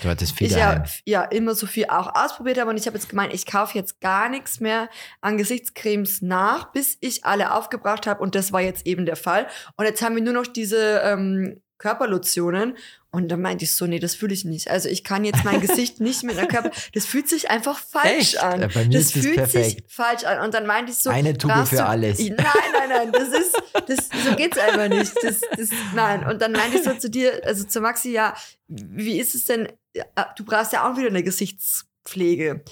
[0.46, 0.70] ich ja,
[1.04, 4.00] ja immer so viel auch ausprobiert habe und ich habe jetzt gemeint, ich kaufe jetzt
[4.00, 4.88] gar nichts mehr
[5.20, 9.48] an Gesichtscremes nach, bis ich alle aufgebraucht habe und das war jetzt eben der Fall.
[9.76, 12.76] Und jetzt haben wir nur noch diese ähm, Körperlotionen
[13.10, 14.68] und dann meinte ich so, nee, das fühle ich nicht.
[14.68, 18.34] Also ich kann jetzt mein Gesicht nicht mit einer Körper, das fühlt sich einfach falsch
[18.34, 18.42] Echt?
[18.42, 18.62] an.
[18.62, 19.92] Äh, bei mir das ist das fühlt sich perfekt.
[19.92, 22.18] falsch an und dann meinte ich so, Eine Tube für du, alles.
[22.18, 25.12] Nein, nein, nein, das ist, das, so geht's einfach nicht.
[25.22, 26.26] Das, das, nein.
[26.26, 28.34] Und dann meinte ich so zu dir, also zu Maxi, ja,
[28.66, 30.04] wie ist es denn, ja,
[30.36, 32.62] du brauchst ja auch wieder eine Gesichtspflege.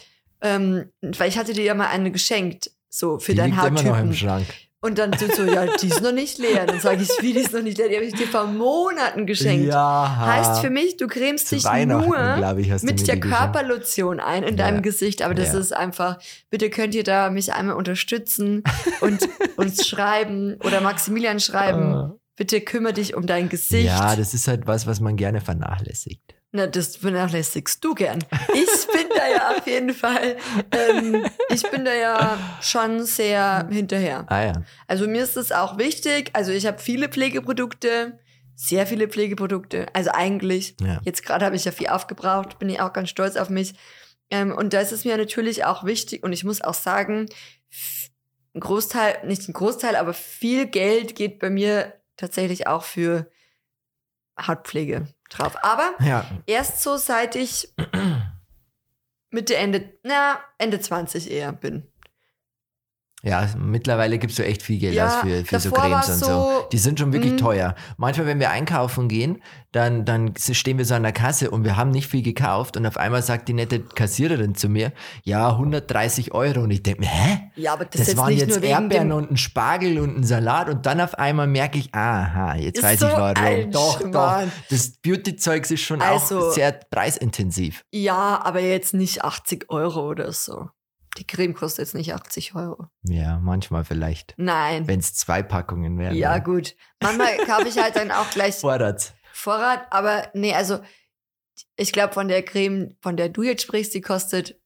[0.43, 3.83] Ähm, weil ich hatte dir ja mal eine geschenkt, so für Die deinen liegt immer
[3.83, 4.13] noch im.
[4.13, 4.47] Schrank.
[4.83, 6.67] Und dann du so, ja, die ist noch nicht leer.
[6.67, 7.89] Dann sage ich, wie, die ist noch nicht leer?
[7.89, 9.67] Die habe ich dir vor Monaten geschenkt.
[9.67, 10.17] Ja.
[10.27, 13.19] Heißt für mich, du cremst dich nur ich, mit der.
[13.19, 14.67] Körperlotion ein in Ja.
[14.67, 15.23] deinem Gesicht.
[15.23, 15.59] Aber das Ja.
[15.59, 16.19] ist einfach,
[16.51, 18.63] bitte könnt ihr da mich einmal unterstützen
[19.01, 19.21] und
[19.57, 22.13] uns schreiben oder Maximilian schreiben.
[22.37, 23.87] Bitte kümmere dich um dein Gesicht.
[23.87, 26.36] Ja, das ist halt was, was man gerne vernachlässigt.
[26.57, 28.19] Na, das vernachlässigst du gern.
[28.55, 30.39] Ich bin da ja auf jeden Fall,
[30.73, 34.25] ähm, ich bin da ja schon sehr hinterher.
[34.29, 34.53] Ah ja.
[34.87, 36.31] Also mir ist es auch wichtig.
[36.33, 38.19] Also ich habe viele Pflegeprodukte,
[38.55, 39.85] sehr viele Pflegeprodukte.
[39.93, 40.99] Also eigentlich, Ja.
[41.05, 43.75] jetzt gerade habe ich ja viel aufgebraucht, bin ich auch ganz stolz auf mich.
[44.31, 47.27] Ähm, und da ist es mir natürlich auch wichtig und ich muss auch sagen,
[48.55, 53.31] ein Großteil, nicht ein Großteil, aber viel Geld geht bei mir tatsächlich auch für
[54.41, 55.57] Hautpflege drauf.
[55.63, 56.25] Aber Ja.
[56.47, 57.73] erst so, seit ich
[59.31, 61.87] Mitte, Ende, na, Ende 20 eher bin.
[63.27, 66.27] Ja, mittlerweile gibst du echt viel Geld Ja, aus für, für so Cremes und so.
[66.27, 67.39] so, Die sind schon wirklich mm.
[67.39, 67.75] teuer.
[67.97, 71.77] Manchmal, wenn wir einkaufen gehen, dann, dann stehen wir so an der Kasse und wir
[71.77, 74.93] haben nicht viel gekauft und auf einmal sagt die nette Kassiererin zu mir,
[75.25, 76.61] ja, 130 Euro.
[76.61, 77.51] Und ich denke mir, hä?
[77.57, 80.25] Ja, aber das, Das, ist jetzt waren nicht jetzt Erdbeeren und ein Spargel und ein
[80.25, 83.71] Salat und dann auf einmal merke ich, aha, jetzt Ist weiß so ich warum.
[83.73, 84.09] Doch, doch.
[84.09, 84.53] Schmarrn.
[84.71, 87.83] Das Beauty-Zeugs ist schon Also- auch sehr preisintensiv.
[87.91, 90.69] Ja, aber jetzt nicht 80 Euro oder so.
[91.19, 92.87] Die Creme kostet jetzt nicht 80 Euro.
[93.03, 94.35] Ja, manchmal vielleicht.
[94.37, 94.87] Nein.
[94.87, 96.15] Wenn es zwei Packungen wären.
[96.15, 96.77] Ja, dann gut.
[97.03, 99.15] Manchmal kaufe ich halt dann auch gleich Vorrat's.
[99.33, 100.79] Vorrat, aber nee, also
[101.77, 104.61] ich glaube, von der Creme, von der du jetzt sprichst, die kostet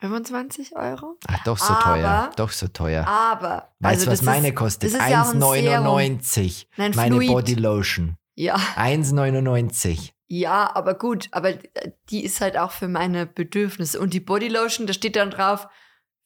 [0.00, 1.16] 25 Euro.
[1.28, 2.30] Ach, doch so Aber- teuer.
[2.36, 3.06] Doch so teuer.
[3.06, 3.72] Aber.
[3.80, 4.92] Weißt du, also was meine ist, kostet?
[4.94, 6.66] das ist ja auch ein 1,99.
[6.76, 7.28] Nein, Meine Fluid.
[7.28, 8.16] Body Lotion.
[8.34, 10.10] Ja, 1,99.
[10.28, 11.28] Ja, aber gut.
[11.32, 11.52] Aber
[12.10, 14.00] die ist halt auch für meine Bedürfnisse.
[14.00, 15.68] Und die Bodylotion, da steht dann drauf,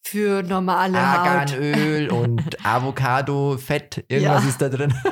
[0.03, 1.29] für normale Haut.
[1.29, 4.05] Arganöl und Avocado-Fett.
[4.09, 4.49] Irgendwas Ja.
[4.49, 4.95] ist da drin.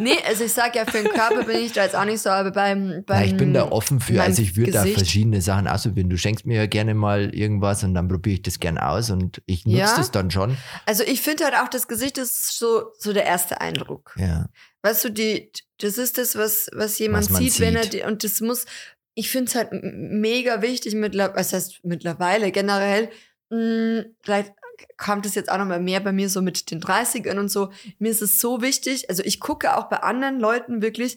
[0.00, 2.28] Nee, also ich sag ja, für den Körper bin ich da jetzt auch nicht so,
[2.28, 4.20] aber beim, beim Ja, ich bin da offen für.
[4.20, 6.10] Also ich würde da verschiedene Sachen ausprobieren.
[6.10, 9.40] Du schenkst mir ja gerne mal irgendwas und dann probiere ich das gern aus und
[9.46, 9.96] ich nutze Ja.
[9.96, 10.56] das dann schon.
[10.84, 14.16] Also ich finde halt auch, das Gesicht ist so, so der erste Eindruck.
[14.18, 14.46] Ja.
[14.84, 17.94] Weißt du, die, das ist das, was, was jemand Was man sieht, wenn er, sieht.
[17.94, 18.66] die, und das muss,
[19.14, 23.08] ich finde es halt mega wichtig, mittlerweile, was heißt mittlerweile, generell,
[23.50, 24.52] mh, vielleicht
[24.98, 27.70] kommt es jetzt auch nochmal mehr bei mir so mit den 30ern und so.
[27.98, 31.16] Mir ist es so wichtig, also ich gucke auch bei anderen Leuten wirklich,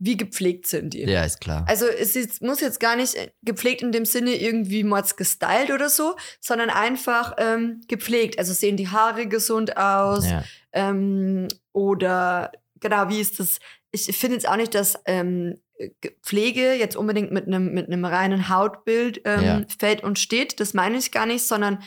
[0.00, 1.02] wie gepflegt sind die.
[1.02, 1.64] Ja, ist klar.
[1.66, 5.88] Also es ist, muss jetzt gar nicht gepflegt in dem Sinne irgendwie mords gestylt oder
[5.88, 8.38] so, sondern einfach ähm, gepflegt.
[8.38, 10.44] Also sehen die Haare gesund aus Ja.
[10.72, 13.58] ähm, oder genau, wie ist das?
[13.90, 15.60] Ich finde jetzt auch nicht, dass ähm,
[16.00, 19.62] Ge- Pflege jetzt unbedingt mit einem mit einem reinen Hautbild ähm, Ja.
[19.78, 20.60] fällt und steht.
[20.60, 21.82] Das meine ich gar nicht, sondern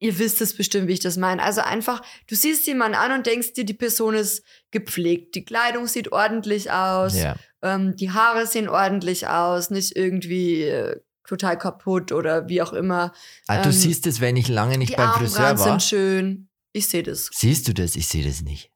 [0.00, 1.42] ihr wisst es bestimmt, wie ich das meine.
[1.42, 5.34] Also einfach, du siehst jemanden an und denkst dir, die Person ist gepflegt.
[5.34, 7.16] Die Kleidung sieht ordentlich aus.
[7.16, 7.36] ja.
[7.60, 13.12] Ähm, die Haare sehen ordentlich aus, nicht irgendwie äh, total kaputt oder wie auch immer.
[13.48, 15.56] Ah, du ähm, siehst es, wenn ich lange nicht die beim Friseur war.
[15.58, 16.48] sind schön.
[16.72, 17.28] Ich sehe das.
[17.32, 17.96] Siehst du das?
[17.96, 18.70] Ich sehe das nicht.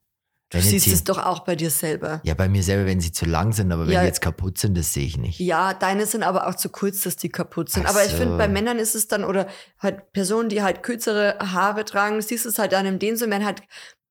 [0.52, 2.20] Du Wenn siehst hier- es doch auch bei dir selber.
[2.24, 4.00] Ja, bei mir selber, wenn sie zu lang sind, aber wenn Ja.
[4.02, 5.40] die jetzt kaputt sind, das sehe ich nicht.
[5.40, 7.86] Ja, deine sind aber auch zu kurz, dass die kaputt sind.
[7.86, 8.18] Ach aber ich so.
[8.18, 9.46] finde, bei Männern ist es dann, oder
[9.78, 13.28] halt Personen, die halt kürzere Haare tragen, siehst du es halt dann im dem so,
[13.30, 13.62] wenn halt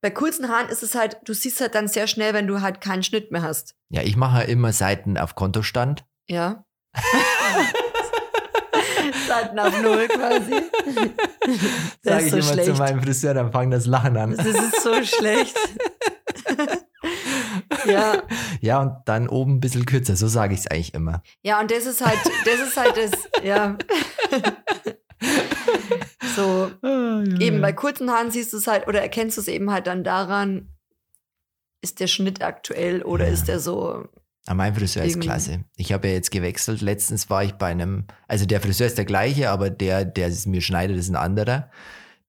[0.02, 2.82] bei kurzen Haaren ist es halt, du siehst halt dann sehr schnell, wenn du halt
[2.82, 3.76] keinen Schnitt mehr hast.
[3.90, 6.06] Ja, ich mache immer Seiten auf Kontostand.
[6.28, 6.66] Ja.
[9.28, 10.56] Seiten auf Null quasi.
[12.04, 12.66] Das Sage ich so immer schlecht.
[12.76, 14.36] zu meinem Friseur, dann fangt das Lachen an.
[14.36, 15.56] Das ist so schlecht.
[17.86, 18.24] ja.
[18.62, 21.24] Ja, und dann oben ein bisschen kürzer, so sage ich es eigentlich immer.
[21.44, 23.12] Ja, und das ist halt, das ist halt das,
[23.44, 23.78] ja.
[26.36, 29.88] so, eben bei kurzen Haaren siehst du es halt, oder erkennst du es eben halt
[29.88, 30.70] dann daran,
[31.82, 33.34] ist der Schnitt aktuell oder Ja.
[33.34, 34.08] ist der so,
[34.48, 35.66] Ah, mein Friseur ist klasse.
[35.76, 36.82] Ich habe ja jetzt gewechselt.
[36.82, 40.48] Letztens war ich bei einem, also der Friseur ist der gleiche, aber der, der es
[40.48, 41.70] mir schneidet, ist ein anderer.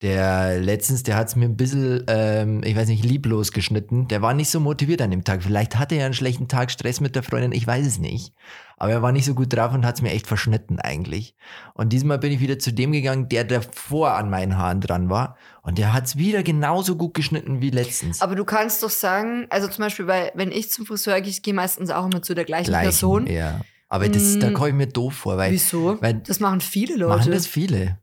[0.02, 4.08] Der letztens, der hat es mir ein bisschen, ähm, ich weiß nicht, lieblos geschnitten.
[4.08, 5.44] Der war nicht so motiviert an dem Tag.
[5.44, 8.34] Vielleicht hatte er einen schlechten Tag, Stress mit der Freundin, ich weiß es nicht.
[8.76, 11.36] Aber er war nicht so gut drauf und hat es mir echt verschnitten eigentlich.
[11.74, 15.36] Und diesmal bin ich wieder zu dem gegangen, der davor an meinen Haaren dran war.
[15.62, 18.20] Und der hat es wieder genauso gut geschnitten wie letztens.
[18.22, 21.42] aber du kannst doch sagen, also zum Beispiel, bei, wenn ich zum Friseur gehe, ich
[21.44, 23.26] gehe meistens auch immer zu der gleichen, Gleichen, Person.
[23.28, 23.60] Ja.
[23.88, 24.54] Aber das, da Mm.
[24.54, 25.98] komme ich mir doof vor, weil Wieso?
[26.00, 27.18] weil- das machen viele Leute.
[27.18, 27.98] Machen das viele.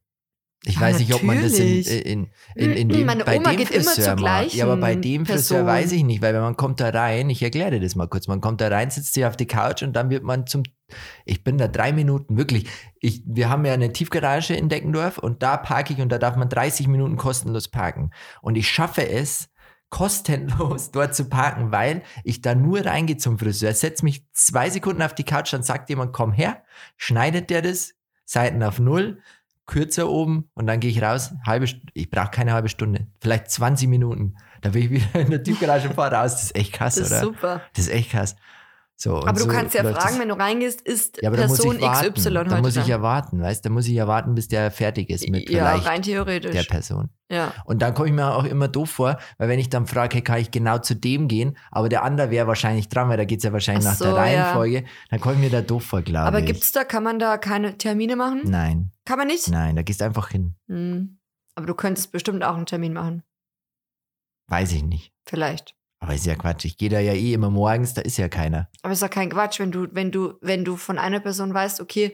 [0.65, 2.05] Ich Ja, weiß nicht, ob man das in, natürlich.
[2.05, 4.53] in, in, in dem, Meine bei Oma dem Friseur macht.
[4.53, 5.65] Ja, aber bei dem Friseur Person.
[5.67, 8.27] weiß ich nicht, weil wenn man kommt da rein, ich erkläre dir das mal kurz,
[8.27, 10.63] man kommt da rein, sitzt hier auf die Couch und dann wird man zum,
[11.23, 12.67] ich bin da drei Minuten, wirklich,
[12.99, 16.35] ich, wir haben ja eine Tiefgarage in Deckendorf und da parke ich und da darf
[16.35, 18.11] man 30 Minuten kostenlos parken.
[18.41, 19.47] Und ich schaffe es,
[19.89, 25.01] kostenlos dort zu parken, weil ich da nur reingehe zum Friseur, setze mich zwei Sekunden
[25.01, 26.63] auf die Couch, dann sagt jemand, komm her,
[26.97, 27.93] schneidet der das,
[28.25, 29.21] Seiten auf Null,
[29.69, 33.87] kürzer oben und dann gehe ich raus, halbe, ich brauche keine halbe Stunde, vielleicht 20
[33.87, 36.95] Minuten, da bin ich wieder in der Tiefgarage und fahre raus, das ist echt krass,
[36.95, 37.21] das ist oder?
[37.21, 37.61] super.
[37.73, 38.35] Das ist echt krass.
[39.01, 40.19] So, Aber du so kannst ja fragen, das.
[40.19, 42.13] wenn du reingehst, ist ja, Person ich warten.
[42.15, 43.69] XY heute Da muss ich ja warten, weißt du?
[43.69, 46.51] Da muss ich ja warten, bis der fertig ist mit ja, vielleicht rein theoretisch.
[46.51, 47.09] der Person.
[47.31, 47.53] ja.
[47.63, 50.21] Und dann komme ich mir auch immer doof vor, weil wenn ich dann frage, hey,
[50.21, 53.37] kann ich genau zu dem gehen, aber der andere wäre wahrscheinlich dran, weil da geht
[53.39, 54.19] es ja wahrscheinlich Ach nach so, der ja.
[54.19, 56.47] Reihenfolge, dann komme ich mir da doof vor, glaube Aber ich.
[56.47, 58.41] gibt's da, kann man da keine Termine machen?
[58.43, 59.47] Nein, Kann man nicht?
[59.47, 60.55] nein, da gehst du einfach hin.
[60.67, 61.19] Hm.
[61.55, 63.23] Aber du könntest bestimmt auch einen Termin machen.
[64.47, 65.13] Weiß ich nicht.
[65.25, 65.73] Vielleicht.
[65.99, 66.65] Aber ist ja Quatsch.
[66.65, 68.69] Ich gehe da ja eh immer morgens, da ist ja keiner.
[68.83, 71.81] Aber ist doch kein Quatsch, wenn du, wenn du, wenn du von einer Person weißt,
[71.81, 72.13] okay,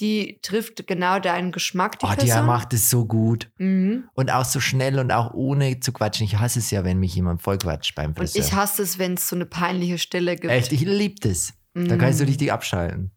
[0.00, 2.46] die trifft genau deinen Geschmack, die oh, die Person.
[2.46, 3.50] macht es so gut.
[3.58, 4.04] Mhm.
[4.14, 6.24] Und auch so schnell und auch ohne zu quatschen.
[6.24, 8.42] Ich hasse es ja, wenn mich jemand voll quatscht beim Und Friseur.
[8.44, 10.52] ich hasse es, wenn es so eine peinliche Stille gibt.
[10.52, 11.52] Echt, ich liebe das.
[11.74, 12.30] Da kannst du Mhm.
[12.30, 13.12] richtig abschalten.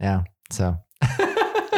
[0.00, 0.76] Ja, so.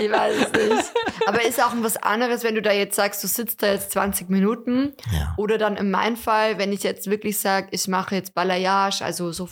[0.00, 0.92] Ich weiß es nicht.
[1.26, 4.30] Aber ist auch was anderes, wenn du da jetzt sagst, du sitzt da jetzt 20
[4.30, 5.34] Minuten Ja.
[5.36, 9.32] oder dann in meinem Fall, wenn ich jetzt wirklich sage, ich mache jetzt Balayage, also
[9.32, 9.46] so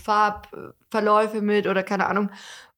[0.91, 2.31] Farbverläufe mit oder keine Ahnung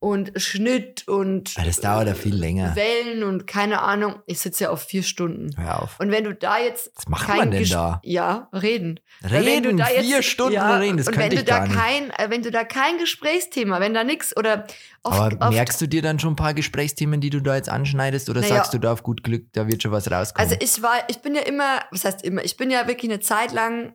[0.02, 2.74] und Schnitt und Aber das dauert ja viel länger.
[2.74, 5.50] Wellen und keine Ahnung, ich sitze ja auf vier Stunden.
[5.58, 6.00] Hör auf.
[6.00, 8.00] Und wenn du da jetzt Was macht man denn Ges- da?
[8.02, 8.98] Ja, reden.
[9.22, 12.10] Reden, da jetzt- vier Stunden ja, reden, das und könnte wenn du ich da kein,
[12.12, 14.66] äh, wenn du da kein Gesprächsthema, wenn da nix oder
[15.02, 17.68] oft, Aber oft merkst du dir dann schon ein paar Gesprächsthemen, die du da jetzt
[17.68, 18.54] anschneidest oder Naja.
[18.56, 20.48] sagst du da auf gut Glück, da wird schon was rauskommen?
[20.50, 23.20] Also ich war, ich bin ja immer, was heißt immer, ich bin ja wirklich eine
[23.20, 23.92] Zeit lang,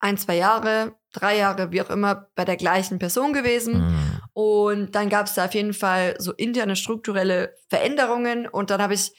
[0.00, 3.74] ein, zwei Jahre, drei Jahre, wie auch immer, bei der gleichen Person gewesen.
[3.74, 4.20] Hm.
[4.32, 8.46] Und dann gab es da auf jeden Fall so interne strukturelle Veränderungen.
[8.46, 9.12] Und dann habe ich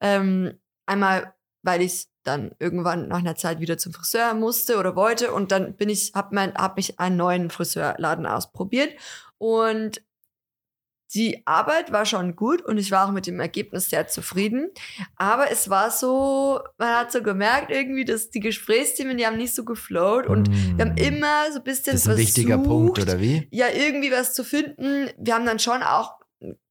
[0.00, 5.32] ähm, einmal, weil ich dann irgendwann nach einer Zeit wieder zum Friseur musste oder wollte,
[5.32, 8.94] und dann bin ich, habe hab mich einen neuen Friseurladen ausprobiert.
[9.38, 10.02] Und
[11.14, 14.70] die Arbeit war schon gut und ich war auch mit dem Ergebnis sehr zufrieden.
[15.16, 19.54] Aber es war so, man hat so gemerkt irgendwie, dass die Gesprächsthemen, die haben nicht
[19.54, 20.78] so geflowt und Hm.
[20.78, 23.46] wir haben immer so ein bisschen Das ist ein wichtiger versucht, Punkt, oder wie?
[23.50, 25.10] ja, irgendwie was zu finden.
[25.18, 26.14] Wir haben dann schon auch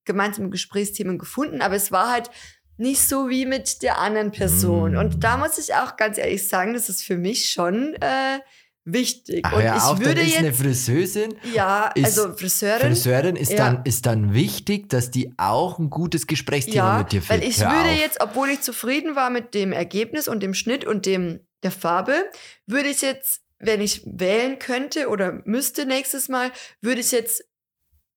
[0.05, 2.29] gemeinsame Gesprächsthemen gefunden, aber es war halt
[2.77, 4.93] nicht so wie mit der anderen Person.
[4.93, 4.97] Mm.
[4.97, 8.39] Und da muss ich auch ganz ehrlich sagen, das ist für mich schon äh,
[8.85, 9.41] wichtig.
[9.43, 11.35] Ach, und hör ich auf, würde dann ist eine jetzt, Friseurin.
[11.53, 13.57] ja, ist also Friseurin, Friseurin ist, Ja.
[13.57, 17.41] dann, ist dann wichtig, dass die auch ein gutes Gesprächsthema ja, mit dir führt.
[17.41, 17.99] weil ich Hör würde auf.
[17.99, 22.29] jetzt, obwohl ich zufrieden war mit dem Ergebnis und dem Schnitt und dem der Farbe,
[22.65, 27.45] würde ich jetzt, wenn ich wählen könnte oder müsste nächstes Mal, würde ich jetzt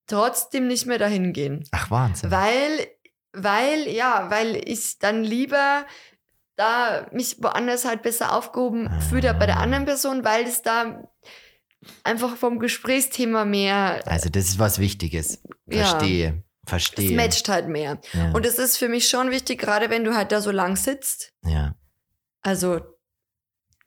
[0.09, 1.64] trotzdem nicht mehr dahin gehen.
[1.72, 2.31] Ach, Wahnsinn.
[2.31, 2.87] Weil,
[3.33, 5.85] weil, ja, weil ich dann lieber
[6.57, 11.09] da mich woanders halt besser aufgehoben fühle bei der anderen Person, weil es da
[12.03, 15.42] einfach vom Gesprächsthema mehr, Also, das ist was Wichtiges.
[15.66, 15.85] Ja.
[15.87, 16.42] Verstehe.
[16.64, 17.16] es Verstehe.
[17.16, 18.01] matcht halt mehr.
[18.12, 18.33] Ja.
[18.33, 21.33] Und es ist für mich schon wichtig, gerade wenn du halt da so lang sitzt.
[21.45, 21.75] ja.
[22.42, 22.81] Also,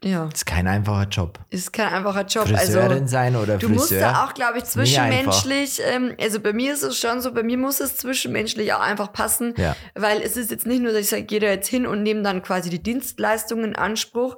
[0.03, 1.39] ja, ist kein einfacher Job.
[1.49, 2.47] ist kein einfacher Job.
[2.47, 3.75] Friseurin also, sein oder Du Friseur.
[3.75, 7.43] musst da auch, glaube ich, zwischenmenschlich, ähm, also bei mir ist es schon so, bei
[7.43, 9.75] mir muss es zwischenmenschlich auch einfach passen, Ja.
[9.95, 12.21] weil es ist jetzt nicht nur, dass ich sage, gehe da jetzt hin und nehme
[12.21, 14.37] dann quasi die Dienstleistung in Anspruch,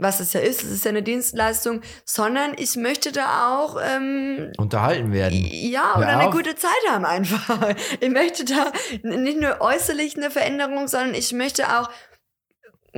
[0.00, 4.52] was es ja ist, es ist ja eine Dienstleistung, sondern ich möchte da auch ähm,
[4.56, 5.44] Unterhalten werden.
[5.50, 7.48] ja oder eine gute Zeit haben einfach.
[8.00, 8.70] Ich möchte da
[9.02, 11.90] nicht nur äußerlich eine Veränderung, sondern ich möchte auch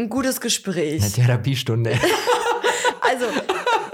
[0.01, 1.03] ein gutes Gespräch.
[1.03, 1.99] Eine Therapiestunde.
[3.03, 3.27] Also,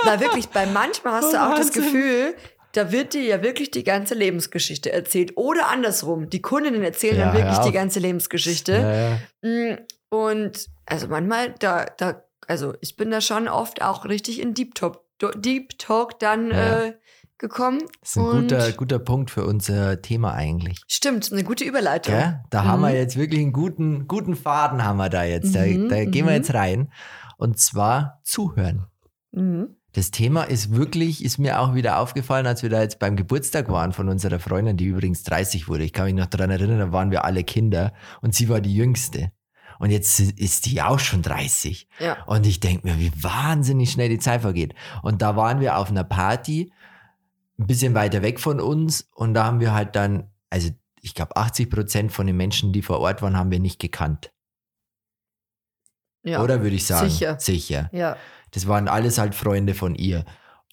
[0.05, 1.85] na wirklich, bei manchmal hast du Oh, auch das Wahnsinn.
[1.85, 2.35] Gefühl,
[2.73, 5.33] da wird dir ja wirklich die ganze Lebensgeschichte erzählt.
[5.39, 9.19] Oder andersrum, die Kundinnen erzählen Ja, dann wirklich die ganze Lebensgeschichte.
[9.43, 9.49] ja.
[9.49, 9.79] Mm,
[10.11, 14.75] Und also manchmal, da, da, also ich bin da schon oft auch richtig in Deep
[14.75, 15.01] Talk,
[15.37, 16.93] Deep Talk dann äh,
[17.39, 17.81] gekommen.
[18.01, 20.81] Das ist ein guter, guter Punkt für unser Thema eigentlich.
[20.89, 22.15] Stimmt, eine gute Überleitung.
[22.15, 22.41] Gell?
[22.51, 22.97] Da haben wir Mhm.
[22.97, 25.55] jetzt wirklich einen guten, guten Faden haben wir da jetzt.
[25.55, 26.39] Da, Mhm, da gehen wir mhm.
[26.39, 26.91] jetzt rein.
[27.37, 28.87] Und zwar zuhören.
[29.33, 29.77] Mhm.
[29.93, 33.71] Das Thema ist wirklich, ist mir auch wieder aufgefallen, als wir da jetzt beim Geburtstag
[33.71, 35.85] waren von unserer Freundin, die übrigens 30 wurde.
[35.85, 38.75] Ich kann mich noch daran erinnern, da waren wir alle Kinder und sie war die
[38.75, 39.33] Jüngste.
[39.79, 41.89] Und jetzt ist die auch schon 30.
[41.99, 42.23] Ja.
[42.27, 44.75] Und ich denke mir, wie wahnsinnig schnell die Zeit vergeht.
[45.03, 46.73] Und da waren wir auf einer Party,
[47.59, 49.09] ein bisschen weiter weg von uns.
[49.15, 52.83] Und da haben wir halt dann, also ich glaube, 80 Prozent von den Menschen, die
[52.83, 54.33] vor Ort waren, haben wir nicht gekannt.
[56.25, 56.43] ja.
[56.43, 57.09] Oder würde ich sagen?
[57.09, 57.39] Sicher.
[57.39, 57.89] Sicher.
[57.93, 58.17] Ja.
[58.53, 60.25] Das waren alles halt Freunde von ihr.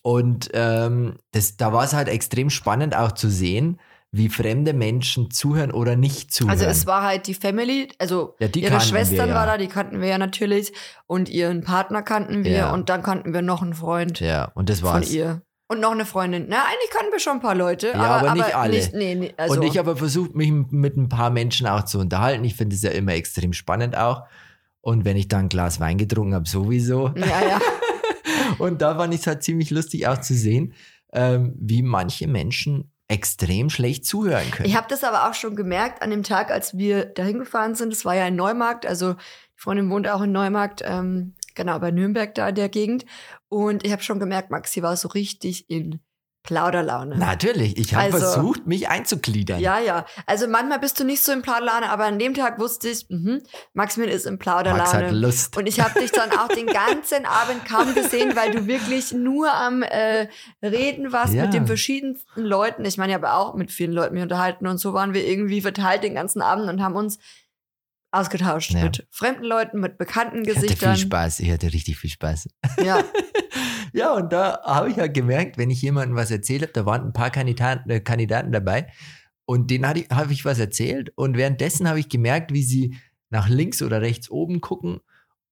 [0.01, 3.79] Und ähm, das, da war es halt extrem spannend auch zu sehen,
[4.11, 6.51] wie fremde Menschen zuhören oder nicht zuhören.
[6.51, 9.35] Also es war halt die Family, also Ja, die ihre Schwestern wir, ja.
[9.35, 10.71] war da, die kannten wir ja natürlich.
[11.07, 12.73] Und ihren Partner kannten wir Ja.
[12.73, 15.11] und dann kannten wir noch einen Freund ja, und das von war's.
[15.11, 15.41] ihr.
[15.67, 16.47] Und noch eine Freundin.
[16.49, 17.87] Na, eigentlich kannten wir schon ein paar Leute.
[17.87, 18.73] Ja, aber, aber nicht alle.
[18.73, 21.99] Nicht, nee, nee, also, und ich habe versucht, mich mit ein paar Menschen auch zu
[21.99, 22.43] unterhalten.
[22.43, 24.23] Ich finde es ja immer extrem spannend auch.
[24.81, 27.13] Und wenn ich dann ein Glas Wein getrunken habe, sowieso.
[27.15, 27.61] ja, ja.
[28.59, 30.73] Und da fand ich es halt ziemlich lustig auch zu sehen,
[31.13, 34.67] ähm, wie manche Menschen extrem schlecht zuhören können.
[34.67, 37.93] Ich habe das aber auch schon gemerkt an dem Tag, als wir dahin gefahren sind.
[37.93, 38.85] Das war ja in Neumarkt.
[38.85, 39.19] Also die
[39.61, 43.05] Freundin wohnt auch in Neumarkt, ähm, genau bei Nürnberg da in der Gegend.
[43.53, 45.99] Und ich habe schon gemerkt, Maxi war so richtig in
[46.45, 47.17] Plauderlaune.
[47.17, 49.61] Natürlich, ich habe Also- versucht, mich einzugliedern.
[49.61, 50.05] Ja, ja.
[50.25, 53.41] Also manchmal bist du nicht so in Plauderlaune, aber an dem Tag wusste ich, mhm,
[53.73, 55.11] Maximilian ist in Max hat Plauderlaune.
[55.11, 55.55] Lust.
[55.55, 59.53] Und ich habe dich dann auch den ganzen Abend kaum gesehen, weil du wirklich nur
[59.53, 60.27] am äh,
[60.61, 61.43] Reden warst Ja.
[61.45, 62.83] mit den verschiedensten Leuten.
[62.83, 65.61] Ich meine, ich habe auch mit vielen Leuten mich unterhalten und so waren wir irgendwie
[65.61, 67.19] verteilt den ganzen Abend und haben uns
[68.13, 68.83] ausgetauscht Ja.
[68.83, 70.97] mit fremden Leuten, mit bekannten Ich hatte viel Gesichtern.
[70.97, 72.47] Spaß, ich hatte richtig viel Spaß.
[72.83, 73.03] Ja,
[73.95, 77.03] Ja, und da habe ich ja gemerkt, wenn ich jemandem was erzählt habe, da waren
[77.05, 78.87] ein paar Kandidaten, äh, Kandidaten dabei
[79.45, 82.95] und denen habe ich was erzählt und währenddessen habe ich gemerkt, wie sie
[83.29, 84.99] nach links oder rechts oben gucken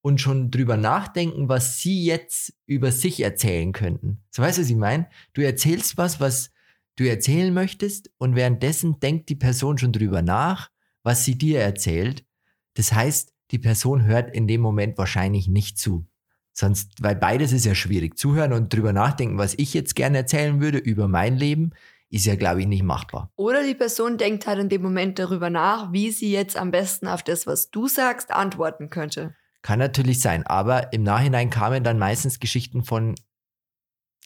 [0.02, 4.24] und schon drüber nachdenken, was sie jetzt über sich erzählen könnten.
[4.32, 5.08] So weißt du, was ich meine?
[5.34, 6.50] Du erzählst was, was
[6.96, 10.72] du erzählen möchtest und währenddessen denkt die Person schon drüber nach,
[11.04, 12.24] was sie dir erzählt.
[12.74, 16.06] Das heißt, die Person hört in dem Moment wahrscheinlich nicht zu.
[16.54, 18.18] Sonst, weil beides ist ja schwierig.
[18.18, 21.72] Zuhören und drüber nachdenken, was ich jetzt gerne erzählen würde über mein Leben,
[22.10, 23.32] ist ja, glaube ich, nicht machbar.
[23.38, 27.08] Oder die Person denkt halt in dem Moment darüber nach, wie sie jetzt am besten
[27.08, 29.34] auf das, was du sagst, antworten könnte.
[29.62, 33.16] Kann natürlich sein, aber im Nachhinein kamen dann meistens Geschichten von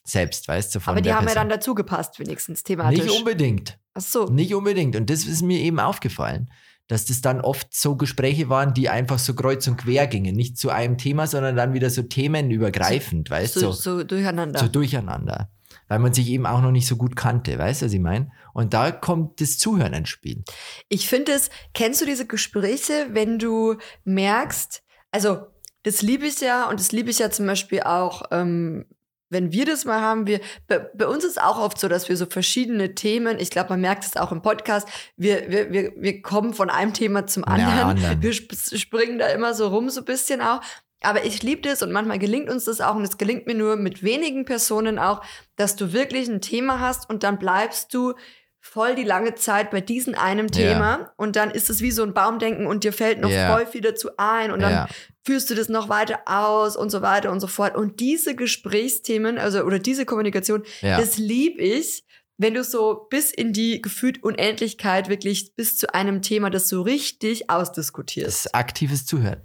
[0.03, 1.49] selbst, weißt du, von Aber die haben ja Person.
[1.49, 3.03] dann dazu gepasst, wenigstens thematisch.
[3.03, 3.79] Nicht unbedingt.
[3.93, 4.25] Ach so.
[4.25, 4.95] Nicht unbedingt.
[4.95, 6.49] Und das ist mir eben aufgefallen,
[6.88, 10.36] dass das dann oft so Gespräche waren, die einfach so kreuz und quer gingen.
[10.36, 13.60] Nicht zu einem Thema, sondern dann wieder so themenübergreifend, weißt du?
[13.60, 14.60] So, So, so durcheinander.
[14.60, 15.50] so durcheinander.
[15.88, 18.32] Weil man sich eben auch noch nicht so gut kannte, weißt du, was ich meine?
[18.54, 20.43] Und da kommt das Zuhören ins Spiel.
[20.89, 25.39] Ich finde es, kennst du diese Gespräche, wenn du merkst, also
[25.84, 28.86] das liebe ich ja und das liebe ich ja zum Beispiel auch, ähm,
[29.30, 32.18] wenn wir das mal haben, wir, bei, bei uns ist auch oft so, dass wir
[32.18, 36.22] so verschiedene Themen, ich glaube, man merkt es auch im Podcast, wir, wir, wir, wir
[36.22, 37.80] kommen von einem Thema zum Ja, anderen.
[37.90, 38.22] anderen.
[38.22, 40.62] Wir sp springen da immer so rum, so ein bisschen auch.
[41.02, 43.76] Aber ich liebe das und manchmal gelingt uns das auch und es gelingt mir nur
[43.76, 45.22] mit wenigen Personen auch,
[45.56, 48.14] dass du wirklich ein Thema hast und dann bleibst du
[48.60, 50.50] voll die lange Zeit bei diesem einem.
[50.50, 53.54] Thema und dann ist es wie so ein Baumdenken und dir fällt noch Ja.
[53.54, 54.88] voll viel dazu ein und dann ja.
[55.26, 57.76] Führst du das noch weiter aus und so weiter und so fort.
[57.76, 61.00] Und diese Gesprächsthemen, also oder diese Kommunikation, ja.
[61.00, 62.06] das lieb ich,
[62.38, 66.82] wenn du so bis in die gefühlt Unendlichkeit wirklich bis zu einem Thema das so
[66.82, 68.46] richtig Das ausdiskutierst.
[68.46, 69.42] ist aktives Zuhören.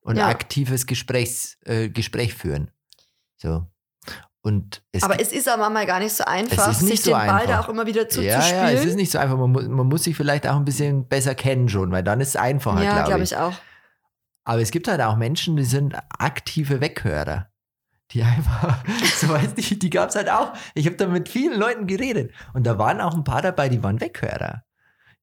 [0.00, 0.28] Und Ja.
[0.28, 2.70] aktives Gesprächs, äh, Gespräch führen.
[3.36, 3.66] So.
[4.44, 7.10] Und es Aber es ist aber manchmal gar nicht so einfach, ist nicht sich so
[7.10, 7.64] den Ball da einfach.
[7.66, 8.62] auch immer wieder zu, ja, zu spielen.
[8.62, 9.36] ja, es ist nicht so einfach.
[9.36, 12.30] Man muss, man muss sich vielleicht auch ein bisschen besser kennen schon, weil dann ist
[12.30, 13.32] es einfacher, ja, glaube glaube ich.
[13.32, 13.54] ich auch.
[14.44, 17.48] Aber es gibt halt auch Menschen, die sind aktive Weghörer.
[18.10, 18.84] Die einfach,
[19.16, 20.52] so weißt du, die gab es halt auch.
[20.74, 22.32] Ich habe da mit vielen Leuten geredet.
[22.52, 24.64] Und da waren auch ein paar dabei, die waren Weghörer.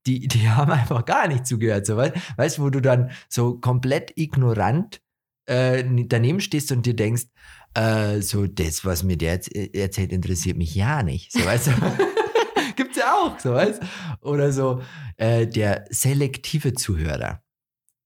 [0.05, 1.85] Die, die haben einfach gar nicht zugehört.
[1.85, 5.01] So, weißt, du, wo du dann so komplett ignorant
[5.45, 7.25] äh, daneben stehst und dir denkst,
[7.73, 11.31] äh, so das, was mir der jetzt erzählt, interessiert mich ja nicht.
[11.31, 11.71] So, weißt du?
[12.75, 13.81] Gibt's ja auch, so weißt
[14.21, 14.81] Oder so
[15.17, 17.43] äh, der selektive Zuhörer.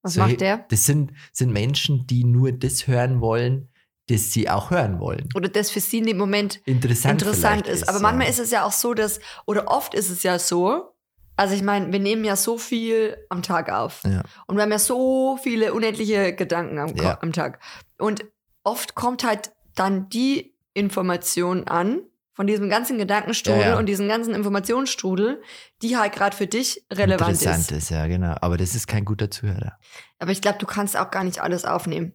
[0.03, 0.65] Was so, macht der?
[0.69, 3.69] Das sind, sind Menschen, die nur das hören wollen,
[4.07, 5.29] das sie auch hören wollen.
[5.33, 7.89] Oder das für sie in dem Moment Interessant, interessant vielleicht ist.
[7.89, 8.31] Aber manchmal ja.
[8.31, 10.93] ist es ja auch so, dass, oder oft ist es ja so,
[11.35, 14.01] also ich meine, wir nehmen ja so viel am Tag auf.
[14.03, 14.23] Ja.
[14.45, 17.17] Und wir haben ja so viele unendliche Gedanken am, Ja.
[17.21, 17.59] am Tag.
[17.97, 18.25] Und
[18.63, 22.01] oft kommt halt dann die Information an
[22.33, 23.77] von diesem ganzen Gedankenstrudel Ja, ja.
[23.77, 25.41] und diesem ganzen Informationsstrudel,
[25.81, 27.83] die halt gerade für dich relevant Interessant ist.
[27.85, 28.35] ist, ja, genau.
[28.41, 29.77] Aber das ist kein guter Zuhörer.
[30.19, 32.13] Aber ich glaube, du kannst auch gar nicht alles aufnehmen.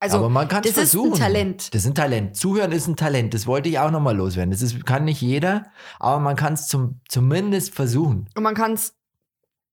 [0.00, 1.18] Also, Aber man kann es das ist ein versuchen.
[1.18, 1.74] Talent.
[1.74, 2.36] Das ist ein Talent.
[2.36, 3.32] Zuhören ist ein Talent.
[3.32, 4.50] Das wollte ich auch nochmal loswerden.
[4.50, 5.64] Das ist, kann nicht jeder,
[5.98, 8.28] aber man kann es zum, zumindest versuchen.
[8.34, 8.94] und man kann es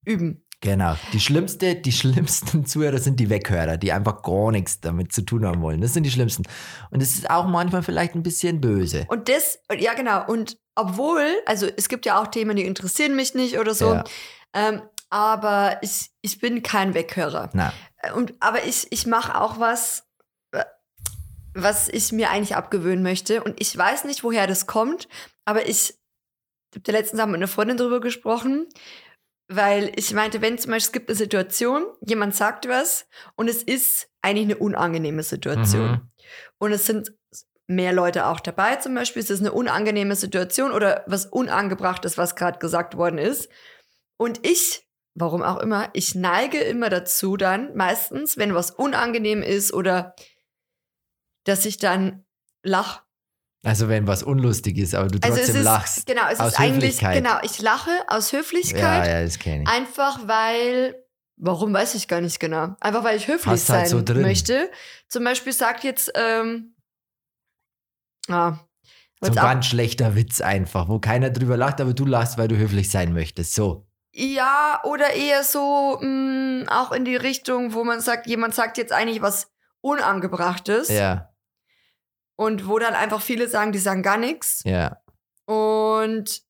[0.05, 0.40] üben.
[0.61, 0.95] Genau.
[1.11, 5.45] Die schlimmste, die schlimmsten Zuhörer sind die Weghörer, die einfach gar nichts damit zu tun
[5.45, 5.81] haben wollen.
[5.81, 6.43] Das sind die schlimmsten.
[6.91, 9.05] Und es ist auch manchmal vielleicht ein bisschen böse.
[9.09, 13.33] Und das, ja genau, und obwohl, also es gibt ja auch Themen, die interessieren mich
[13.33, 14.03] nicht oder so, Ja.
[14.53, 17.49] ähm, aber ich, ich bin kein Weghörer.
[17.53, 17.73] Na,
[18.15, 20.05] Und, aber ich, ich mache auch was,
[20.53, 20.63] äh,
[21.55, 23.43] was ich mir eigentlich abgewöhnen möchte.
[23.43, 25.09] Und ich weiß nicht, woher das kommt,
[25.43, 25.95] aber ich
[26.73, 28.67] habe der letztens haben mit einer Freundin drüber gesprochen,
[29.51, 33.63] weil ich meinte, wenn zum Beispiel es gibt eine Situation, jemand sagt was und es
[33.63, 35.91] ist eigentlich eine unangenehme Situation.
[35.91, 36.11] Mhm.
[36.57, 37.13] Und es sind
[37.67, 42.35] mehr Leute auch dabei, zum Beispiel, es ist eine unangenehme Situation oder was Unangebrachtes, was
[42.35, 43.49] gerade gesagt worden ist.
[44.17, 49.73] Und ich, warum auch immer, ich neige immer dazu dann, meistens, wenn was unangenehm ist
[49.73, 50.15] oder
[51.45, 52.25] dass ich dann
[52.63, 53.03] lach.
[53.63, 56.05] Also wenn was unlustig ist, aber du Also trotzdem ist, lachst.
[56.05, 57.15] genau, es Aus ist eigentlich, Höflichkeit.
[57.23, 59.69] genau, ich lache aus Ja, Höflichkeit, ja, das kenne ich.
[59.69, 60.95] einfach weil,
[61.37, 64.21] warum weiß ich gar nicht genau, einfach weil ich höflich halt sein so drin.
[64.21, 64.69] möchte.
[65.07, 66.75] Zum Beispiel sagt jetzt, ähm,
[68.29, 68.59] ah,
[69.21, 72.57] So ein ganz schlechter Witz einfach, wo keiner drüber lacht, aber du lachst, weil du
[72.57, 73.53] höflich sein möchtest.
[73.53, 73.87] So.
[74.13, 78.91] Ja, oder eher so mh, auch in die Richtung, wo man sagt, jemand sagt jetzt
[78.91, 79.49] eigentlich was
[79.83, 81.30] Unangebrachtes Ja,
[82.41, 84.97] und wo dann einfach viele sagen, die sagen gar nichts ja.
[85.45, 86.41] und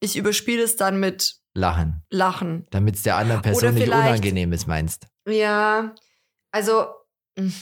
[0.00, 2.02] ich überspiele es dann mit Lachen.
[2.08, 2.66] Lachen.
[2.70, 5.06] Damit es der anderen Person nicht unangenehm ist, meinst.
[5.28, 5.94] Ja,
[6.50, 6.86] also
[7.36, 7.52] mh,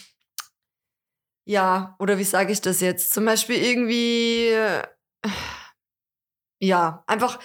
[1.44, 3.12] ja, oder wie sage ich das jetzt?
[3.12, 4.82] Zum Beispiel irgendwie äh,
[6.60, 7.40] ja, einfach.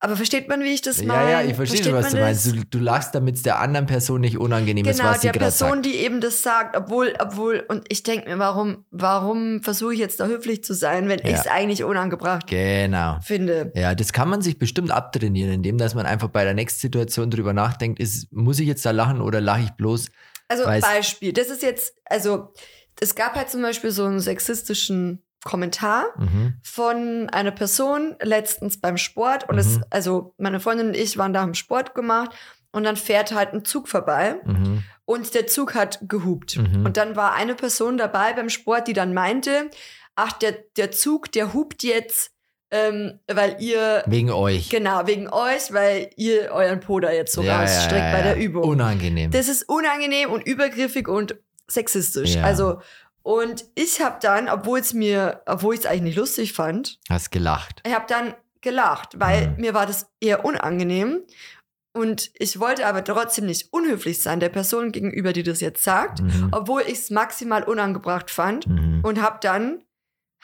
[0.00, 1.30] Aber versteht man, wie ich das meine?
[1.30, 2.46] Ja, ja, ich verstehe schon, was du meinst.
[2.46, 5.32] Du, du lachst, damit es der anderen Person nicht unangenehm ist, Genau, was sie der
[5.32, 5.86] gerade Person, sagt.
[5.86, 10.20] die eben das sagt, obwohl, obwohl, und ich denke mir, warum, warum versuche ich jetzt
[10.20, 11.26] da höflich zu sein, wenn Ja.
[11.26, 13.18] ich es eigentlich unangebracht Genau.
[13.22, 13.72] finde?
[13.74, 17.30] Ja, das kann man sich bestimmt abtrainieren, indem dass man einfach bei der nächsten Situation
[17.32, 20.10] drüber nachdenkt, ist, muss ich jetzt da lachen oder lache ich bloß?
[20.46, 22.52] Also Beispiel, das ist jetzt, also
[23.00, 26.54] es gab halt zum Beispiel so einen sexistischen Kommentar Mhm.
[26.62, 29.60] von einer Person letztens beim Sport und Mhm.
[29.60, 32.30] es, also meine Freundin und ich waren da im Sport gemacht
[32.72, 34.82] und dann fährt halt ein Zug vorbei Mhm.
[35.04, 36.56] und der Zug hat gehupt.
[36.56, 36.84] Mhm.
[36.84, 39.70] Und dann war eine Person dabei beim Sport, die dann meinte,
[40.16, 42.32] ach, der, der Zug, der hupt jetzt,
[42.70, 44.68] ähm, weil ihr, Wegen euch.
[44.68, 48.64] genau, wegen euch, weil ihr euren Po da jetzt so rausstreckt bei der Übung.
[48.64, 49.30] Unangenehm.
[49.30, 51.36] Das ist unangenehm und übergriffig und
[51.68, 52.34] sexistisch.
[52.34, 52.42] Ja.
[52.42, 52.80] Also,
[53.28, 57.30] und ich habe dann, obwohl es mir, obwohl ich es eigentlich nicht lustig fand, Hast
[57.30, 57.82] gelacht.
[57.86, 59.60] ich habe dann gelacht, weil Mhm.
[59.60, 61.20] mir war das eher unangenehm.
[61.94, 66.22] Und ich wollte aber trotzdem nicht unhöflich sein der Person gegenüber, die das jetzt sagt,
[66.22, 66.48] Mhm.
[66.52, 69.00] obwohl ich es maximal unangebracht fand Mhm.
[69.02, 69.82] und habe dann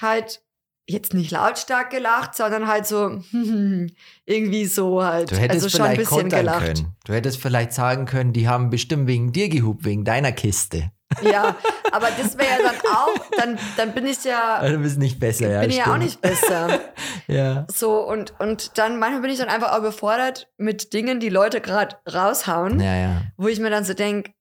[0.00, 0.42] halt
[0.86, 3.22] jetzt nicht lautstark gelacht, sondern halt so
[4.26, 6.64] irgendwie so halt, Du hättest also schon ein vielleicht bisschen kontern gelacht.
[6.66, 6.96] können.
[7.06, 10.90] Du hättest vielleicht sagen können, die haben bestimmt wegen dir gehupt, wegen deiner Kiste.
[11.22, 11.56] Ja,
[11.92, 15.18] aber das wäre ja dann auch, dann, dann bin ich ja, Also, du bist nicht
[15.20, 15.60] besser, ja.
[15.60, 16.80] bin ich ja auch nicht besser.
[17.26, 17.66] Ja.
[17.74, 21.62] So, und, und dann manchmal bin ich dann einfach auch überfordert mit Dingen, die Leute
[21.62, 23.22] gerade raushauen, Ja, ja.
[23.38, 24.32] wo ich mir dann so denke,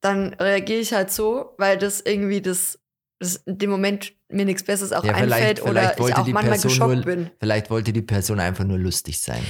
[0.00, 2.78] dann reagiere ich halt so, weil das irgendwie das,
[3.18, 6.20] das in dem Moment mir nichts Besseres auch Ja, vielleicht- einfällt oder vielleicht ich wollte
[6.22, 7.30] auch manchmal Person geschockt nur- bin.
[7.38, 9.42] Vielleicht wollte die Person einfach nur lustig sein.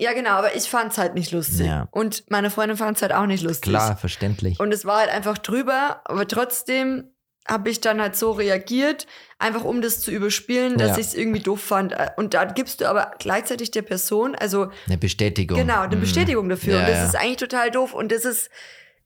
[0.00, 1.66] Ja, genau, aber ich fand es halt nicht lustig.
[1.66, 1.88] Ja.
[1.90, 3.70] Und meine Freundin fand es halt auch nicht lustig.
[3.72, 4.60] Klar, verständlich.
[4.60, 7.10] Und es war halt einfach drüber, aber trotzdem
[7.48, 9.06] habe ich dann halt so reagiert,
[9.38, 10.98] einfach um das zu überspielen, dass Ja.
[10.98, 11.94] ich es irgendwie doof fand.
[12.16, 15.58] Und da gibst du aber gleichzeitig der Person, also Eine Bestätigung.
[15.58, 16.00] genau, eine Mhm.
[16.00, 16.74] Bestätigung dafür.
[16.74, 17.04] Ja, und das ja.
[17.06, 17.92] ist eigentlich total doof.
[17.94, 18.50] Und das ist,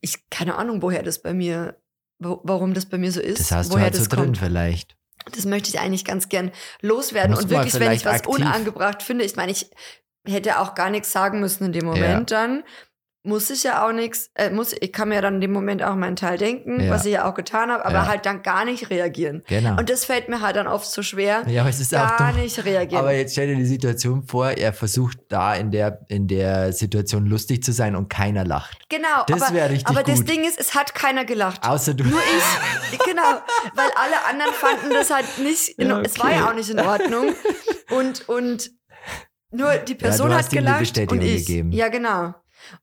[0.01, 1.77] ich keine Ahnung, woher das bei mir,
[2.19, 4.39] warum das bei mir so ist, Das hast du woher halt so das drin kommt.
[4.39, 4.97] vielleicht.
[5.35, 7.31] Das möchte ich eigentlich ganz gern loswerden.
[7.35, 9.71] Muss Und wirklich, wenn ich was aktiv- unangebracht finde, ich meine, ich
[10.27, 12.63] hätte auch gar nichts sagen müssen in dem Moment dann.
[13.25, 15.95] muss ich ja auch nichts, äh, muss, ich kann mir dann in dem Moment auch
[15.95, 16.91] meinen Teil denken, Ja.
[16.91, 18.07] was ich ja auch getan habe, aber Ja.
[18.09, 19.45] halt dann gar nicht reagieren.
[19.47, 19.79] Genau.
[19.79, 22.33] Und das fällt mir halt dann oft so schwer, ja, aber es ist auch gar
[22.33, 23.01] nicht reagieren.
[23.01, 27.25] Aber jetzt stell dir die Situation vor, er versucht da in der, in der Situation
[27.27, 28.77] lustig zu sein und keiner lacht.
[28.89, 30.29] genau, das aber, wär richtig aber das gut.
[30.29, 31.65] Ding ist, es hat keiner gelacht.
[31.65, 32.03] Außer du.
[32.03, 32.99] Nur ich.
[33.07, 33.23] genau.
[33.77, 36.35] Weil alle anderen fanden das halt nicht, in, Ja, es war okay.
[36.41, 37.35] ja auch nicht in Ordnung.
[37.91, 38.71] Und, und
[39.53, 41.47] nur die Person du hat gelacht Bestätigung und ich.
[41.47, 41.73] gegeben.
[41.73, 42.35] Ja, genau.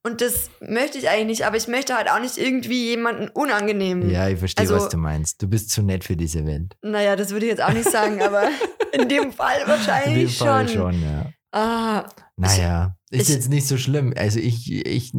[0.03, 4.09] Und das möchte ich eigentlich nicht, aber ich möchte halt auch nicht irgendwie jemanden unangenehm.
[4.09, 5.41] Ja, ich verstehe, Also- was du meinst.
[5.41, 6.75] Du bist zu nett für diese Welt.
[6.81, 8.43] Naja, das würde ich jetzt auch nicht sagen, aber
[8.91, 10.93] in dem Fall In wahrscheinlich dem Fall schon.
[10.93, 11.31] schon, ja.
[11.51, 14.13] Ah, Naja, ist ich- jetzt nicht so schlimm.
[14.17, 15.13] Also ich, ich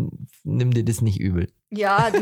[0.44, 1.50] nimm dir das nicht übel.
[1.70, 2.18] Ja, du,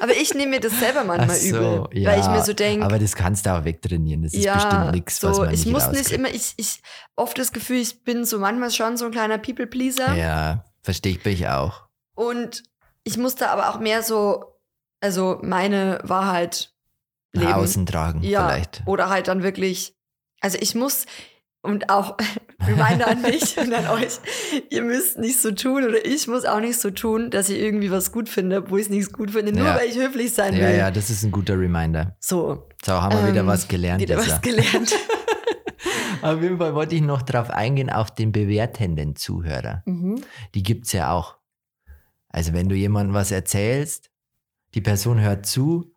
[0.00, 2.84] aber ich nehme mir das selber manchmal so, übel, ja, weil ich mir so denke,
[2.84, 4.22] Aber das kannst du auch wegtrainieren.
[4.22, 6.18] Das ist ja, bestimmt nichts, so, was man ich nicht muss nicht rauskriegt.
[6.18, 6.82] immer, ich, ich
[7.16, 10.14] oft das Gefühl, ich bin so manchmal schon so ein kleiner People-Pleaser.
[10.14, 11.84] Ja, verstehe ich, bin ich auch.
[12.14, 12.62] Und
[13.04, 14.58] ich musste aber auch mehr so,
[15.00, 16.72] also meine Wahrheit
[17.32, 17.54] Nach leben.
[17.54, 18.82] außen tragen ja, vielleicht.
[18.86, 19.96] Oder halt dann wirklich,
[20.40, 21.06] also ich muss
[21.62, 22.16] und auch
[22.66, 24.18] Reminder an dich und an euch,
[24.70, 27.90] ihr müsst nicht so tun oder ich muss auch nicht so tun, dass ich irgendwie
[27.90, 29.76] was gut finde, wo ich es nicht gut finde, nur Ja.
[29.76, 30.76] weil ich höflich sein Ja, will.
[30.76, 32.16] ja, das ist ein guter Reminder.
[32.20, 34.00] So, So, haben wir wieder Ähm, was gelernt.
[34.02, 34.38] wieder was ja.
[34.42, 34.92] gelernt.
[36.22, 39.82] Auf jeden Fall wollte ich noch drauf eingehen, auf den bewertenden Zuhörer.
[39.86, 40.22] mhm.
[40.54, 41.36] Die gibt's ja auch.
[42.28, 44.10] Also wenn du jemandem was erzählst,
[44.74, 45.92] die Person hört zu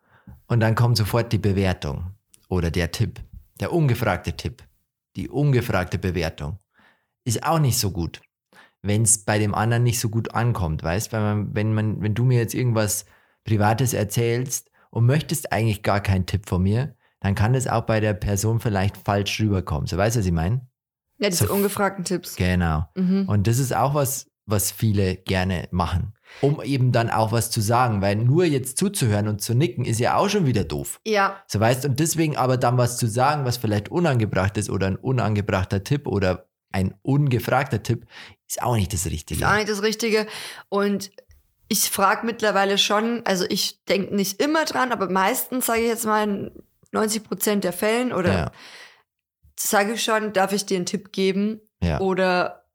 [0.48, 2.10] und dann kommt sofort die Bewertung
[2.48, 3.20] oder der Tipp,
[3.60, 4.62] der ungefragte Tipp,
[5.16, 6.58] die ungefragte Bewertung.
[7.24, 8.20] Ist auch nicht so gut,
[8.82, 11.12] wenn es bei dem anderen nicht so gut ankommt, weißt?
[11.12, 13.04] Weil man, wenn man, wenn du mir jetzt irgendwas
[13.44, 17.98] Privates erzählst und möchtest eigentlich gar keinen Tipp von mir, dann kann das auch bei
[18.00, 19.86] der Person vielleicht falsch rüberkommen.
[19.86, 20.66] So weißt du, was ich meine?
[21.18, 22.36] Ja, diese So- ungefragten Tipps.
[22.36, 22.86] Genau.
[22.94, 23.28] Mhm.
[23.28, 26.12] Und das ist auch was, was viele gerne machen,
[26.42, 30.00] um eben dann auch was zu sagen, weil nur jetzt zuzuhören und zu nicken ist
[30.00, 31.00] ja auch schon wieder doof.
[31.06, 34.86] Ja, So weißt und deswegen aber dann was zu sagen, was vielleicht unangebracht ist oder
[34.86, 38.06] ein unangebrachter Tipp oder ein ungefragter Tipp,
[38.46, 39.40] ist auch nicht das Richtige.
[39.40, 40.26] ist auch nicht das Richtige.
[40.68, 41.10] Und
[41.68, 46.04] ich frage mittlerweile schon, also ich denke nicht immer dran, aber meistens sage ich jetzt
[46.04, 46.50] mal in
[46.92, 48.52] 90 Prozent der Fällen oder Ja,
[49.58, 51.60] sage ich schon, darf ich dir einen Tipp geben?
[51.82, 52.66] ja, Oder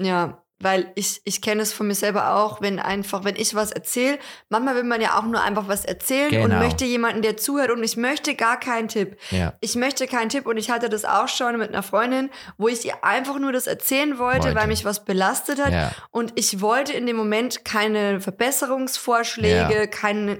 [0.00, 3.72] ja, weil ich, ich kenne es von mir selber auch, wenn einfach, wenn ich was
[3.72, 6.58] erzähle, manchmal will man ja auch nur einfach was erzählen und Genau.
[6.62, 9.16] möchte jemanden, der zuhört und ich möchte gar keinen Tipp.
[9.30, 12.68] ja, Ich möchte keinen Tipp und ich hatte das auch schon mit einer Freundin, wo
[12.68, 14.56] ich ihr einfach nur das erzählen wollte, Wollte.
[14.56, 15.72] weil mich was belastet hat.
[15.72, 19.86] ja, Und ich wollte in dem Moment keine Verbesserungsvorschläge, Ja.
[19.86, 20.38] keine,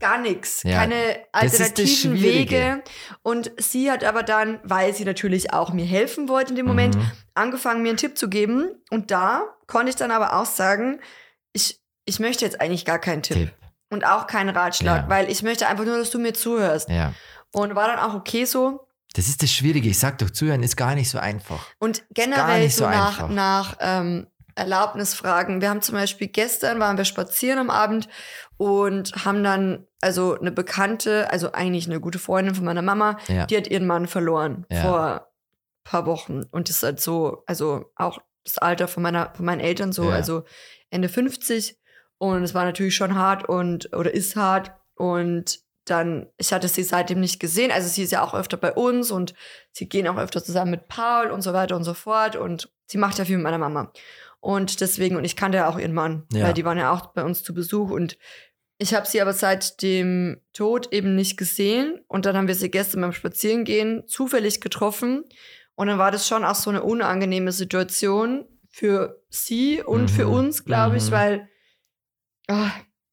[0.00, 0.78] gar nichts, Ja.
[0.78, 0.96] keine
[1.32, 2.14] alternativen.
[2.20, 2.82] Wege.
[3.22, 6.96] Und sie hat aber dann, weil sie natürlich auch mir helfen wollte in dem Moment,
[6.96, 7.10] Mhm.
[7.34, 8.70] angefangen, mir einen Tipp zu geben.
[8.90, 11.00] Und da konnte ich dann aber auch sagen,
[11.52, 13.36] ich, ich möchte jetzt eigentlich gar keinen Tipp.
[13.36, 13.54] Tipp.
[13.92, 15.08] Und auch keinen Ratschlag, Ja.
[15.10, 16.88] weil ich möchte einfach nur, dass du mir zuhörst.
[16.88, 17.12] ja.
[17.52, 18.86] Und war dann auch okay so.
[19.14, 19.88] Das ist das Schwierige.
[19.88, 21.58] Ich sag doch, zuhören ist gar nicht so einfach.
[21.80, 25.60] Und generell so, so nach, nach ähm, Erlaubnisfragen.
[25.60, 28.08] Wir haben zum Beispiel gestern waren wir spazieren am Abend
[28.60, 33.46] und haben dann, also eine Bekannte, also eigentlich eine gute Freundin von meiner Mama, Ja.
[33.46, 34.82] die hat ihren Mann verloren Ja.
[34.82, 35.20] vor ein
[35.84, 36.42] paar Wochen.
[36.50, 40.04] Und das ist halt so, also auch das Alter von, meiner, von meinen Eltern so,
[40.10, 40.14] Ja.
[40.16, 40.44] also
[40.90, 41.78] Ende 50.
[42.18, 44.72] Und es war natürlich schon hart und, oder ist hart.
[44.94, 47.72] Und dann, ich hatte sie seitdem nicht gesehen.
[47.72, 49.32] Also sie ist ja auch öfter bei uns und
[49.72, 52.36] sie gehen auch öfter zusammen mit Paul und so weiter und so fort.
[52.36, 53.90] Und sie macht ja viel mit meiner Mama.
[54.42, 56.46] Und deswegen, und ich kannte ja auch ihren Mann, Ja.
[56.46, 57.90] weil die waren ja auch bei uns zu Besuch.
[57.90, 58.16] Und
[58.80, 62.00] ich habe sie aber seit dem Tod eben nicht gesehen.
[62.08, 65.24] Und dann haben wir sie gestern beim Spazierengehen zufällig getroffen.
[65.74, 70.32] Und dann war das schon auch so eine unangenehme Situation für sie und für Mhm.
[70.32, 71.10] uns, glaube ich, Mhm.
[71.12, 71.48] weil
[72.48, 72.70] ah,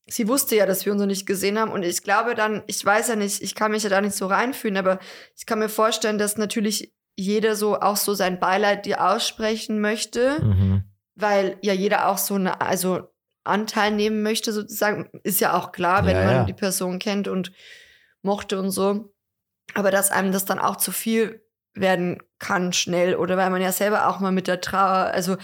[0.07, 1.71] sie wusste ja, dass wir uns noch nicht gesehen haben.
[1.71, 4.27] Und ich glaube dann, ich weiß ja nicht, ich kann mich ja da nicht so
[4.27, 4.99] reinfühlen, aber
[5.35, 10.39] ich kann mir vorstellen, dass natürlich jeder so auch so sein Beileid dir aussprechen möchte,
[10.43, 10.83] Mhm.
[11.15, 13.09] weil ja jeder auch so eine, also
[13.47, 16.43] Anteil nehmen möchte, sozusagen, ist ja auch klar, wenn Ja, man ja.
[16.43, 17.51] die Person kennt und
[18.21, 19.13] mochte und so.
[19.73, 21.41] Aber dass einem das dann auch zu viel
[21.73, 25.37] werden kann, schnell, oder weil man ja selber auch mal mit der Trauer, also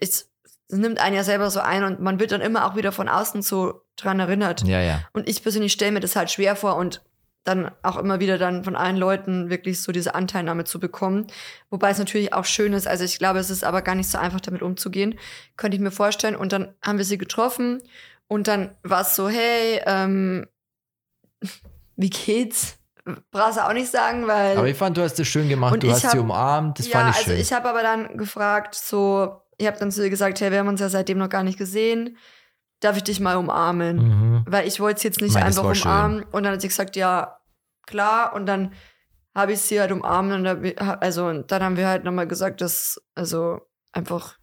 [0.00, 0.30] es
[0.68, 3.42] nimmt einen ja selber so ein und man wird dann immer auch wieder von außen
[3.42, 4.62] so dran erinnert.
[4.62, 5.00] Ja, ja.
[5.12, 7.02] Und ich persönlich stelle mir das halt schwer vor und
[7.44, 11.26] dann auch immer wieder dann von allen Leuten wirklich so diese Anteilnahme zu bekommen.
[11.70, 12.86] Wobei es natürlich auch schön ist.
[12.86, 15.18] Also ich glaube, es ist aber gar nicht so einfach, damit umzugehen.
[15.56, 16.36] Könnte ich mir vorstellen.
[16.36, 17.82] Und dann haben wir sie getroffen
[18.28, 20.46] und dann war es so, hey, ähm,
[21.96, 22.78] wie geht's?
[23.30, 24.56] Brauchst du auch nicht sagen, weil.
[24.58, 25.72] Aber ich fand, du hast das schön gemacht.
[25.72, 26.78] Und du hast hab- sie umarmt.
[26.78, 27.40] Das ja, fand ich also schön.
[27.40, 30.68] ich habe aber dann gefragt, so, ich habe dann zu ihr gesagt, hey, wir haben
[30.68, 32.18] uns ja seitdem noch gar nicht gesehen.
[32.80, 33.96] Darf ich dich mal umarmen?
[33.96, 34.44] Mhm.
[34.48, 35.90] Weil ich wollte es jetzt nicht Ich meine, das einfach war schön.
[35.90, 36.22] umarmen.
[36.24, 37.38] Und dann hat sie gesagt, ja,
[37.86, 38.32] klar.
[38.34, 38.72] Und dann
[39.34, 40.32] habe ich sie halt umarmt.
[40.32, 43.60] Und dann, also, und dann haben wir halt nochmal gesagt, dass, also
[43.92, 44.38] einfach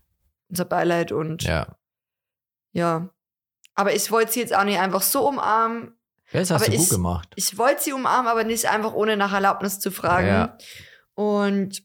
[0.49, 1.75] unser Beileid und ja.
[2.71, 3.09] Ja.
[3.75, 5.93] Aber ich wollte sie jetzt auch nicht einfach so umarmen.
[6.31, 7.33] ja, das hast Aber du gut ich- gemacht.
[7.35, 10.27] Ich wollte sie umarmen, aber nicht einfach ohne nach Erlaubnis zu fragen.
[10.27, 10.57] Ja.
[11.15, 11.83] Und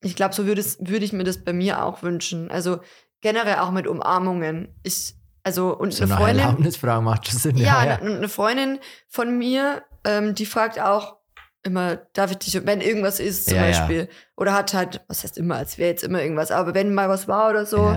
[0.00, 2.50] ich glaube, so würde würde ich mir das bei mir auch wünschen.
[2.50, 2.80] Also
[3.20, 4.74] generell auch mit Umarmungen.
[4.84, 6.40] Ich, also, und So eine nach Freundin.
[6.40, 7.56] Erlaubnisfragen macht schon Sinn.
[7.56, 7.96] Ja, Ja, ja.
[7.98, 8.78] eine eine Freundin
[9.08, 11.16] von mir, ähm, die fragt auch
[11.64, 13.62] immer, darf ich dich, wenn irgendwas ist zum Ja.
[13.62, 14.08] Beispiel.
[14.36, 17.28] Oder hat halt, was heißt immer, als wäre jetzt immer irgendwas, aber wenn mal was
[17.28, 17.90] war oder so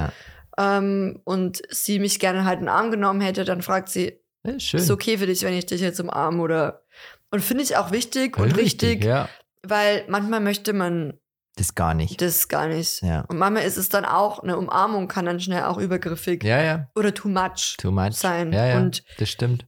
[0.57, 4.91] ähm, und sie mich gerne halt in den Arm genommen hätte, dann fragt sie, ist
[4.91, 6.83] okay für dich, wenn ich dich jetzt umarme oder
[7.29, 9.29] und finde ich auch wichtig und richtig, Ja,
[9.63, 11.13] weil manchmal möchte man
[11.55, 12.21] das gar nicht.
[12.21, 13.01] das gar nicht.
[13.01, 13.21] Ja.
[13.27, 16.87] Und manchmal ist es dann auch, eine Umarmung kann dann schnell auch übergriffig Ja, ja.
[16.95, 18.13] oder too much Too much.
[18.13, 18.53] sein.
[18.53, 18.77] Ja, ja.
[18.77, 19.65] Und das stimmt.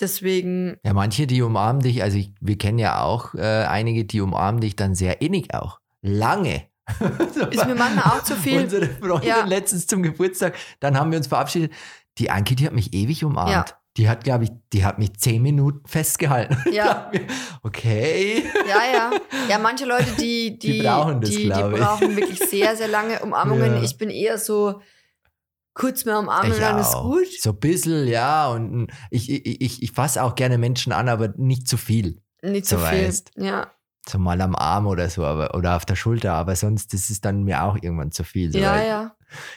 [0.00, 4.20] deswegen, Ja, manche, die umarmen dich, also ich, wir kennen ja auch äh, einige, die
[4.20, 5.80] umarmen dich dann sehr innig auch.
[6.02, 6.64] Lange.
[7.50, 8.60] ist mir manchmal auch zu viel.
[8.62, 9.44] Unsere Freundin Ja.
[9.46, 11.72] letztens zum Geburtstag, dann haben wir uns verabschiedet.
[12.18, 13.50] Die Anki, die hat mich ewig umarmt.
[13.50, 13.64] Ja.
[13.96, 16.56] Die hat, glaube ich, die hat mich zehn Minuten festgehalten.
[16.72, 17.12] Ja.
[17.62, 18.42] okay.
[18.68, 19.10] Ja, ja.
[19.48, 21.80] Ja, manche Leute, die, die, Die brauchen das, die, die glaube ich.
[21.80, 23.76] brauchen wirklich sehr, sehr lange Umarmungen.
[23.76, 23.82] Ja.
[23.82, 24.80] Ich bin eher so
[25.74, 27.04] kurz mehr umarmen und Ich dann ist auch.
[27.04, 27.26] gut.
[27.40, 28.48] So ein bisschen, ja.
[28.48, 32.20] Und ich, ich, ich, ich fasse auch gerne Menschen an, aber nicht zu viel.
[32.42, 33.06] Nicht so So viel.
[33.06, 33.30] weißt.
[33.36, 33.70] Ja.
[34.08, 37.20] So mal am Arm oder so, aber, oder auf der Schulter, aber sonst ist es
[37.22, 38.52] dann mir auch irgendwann zu viel.
[38.52, 38.84] So, Ja, ja.
[38.84, 39.14] Ja,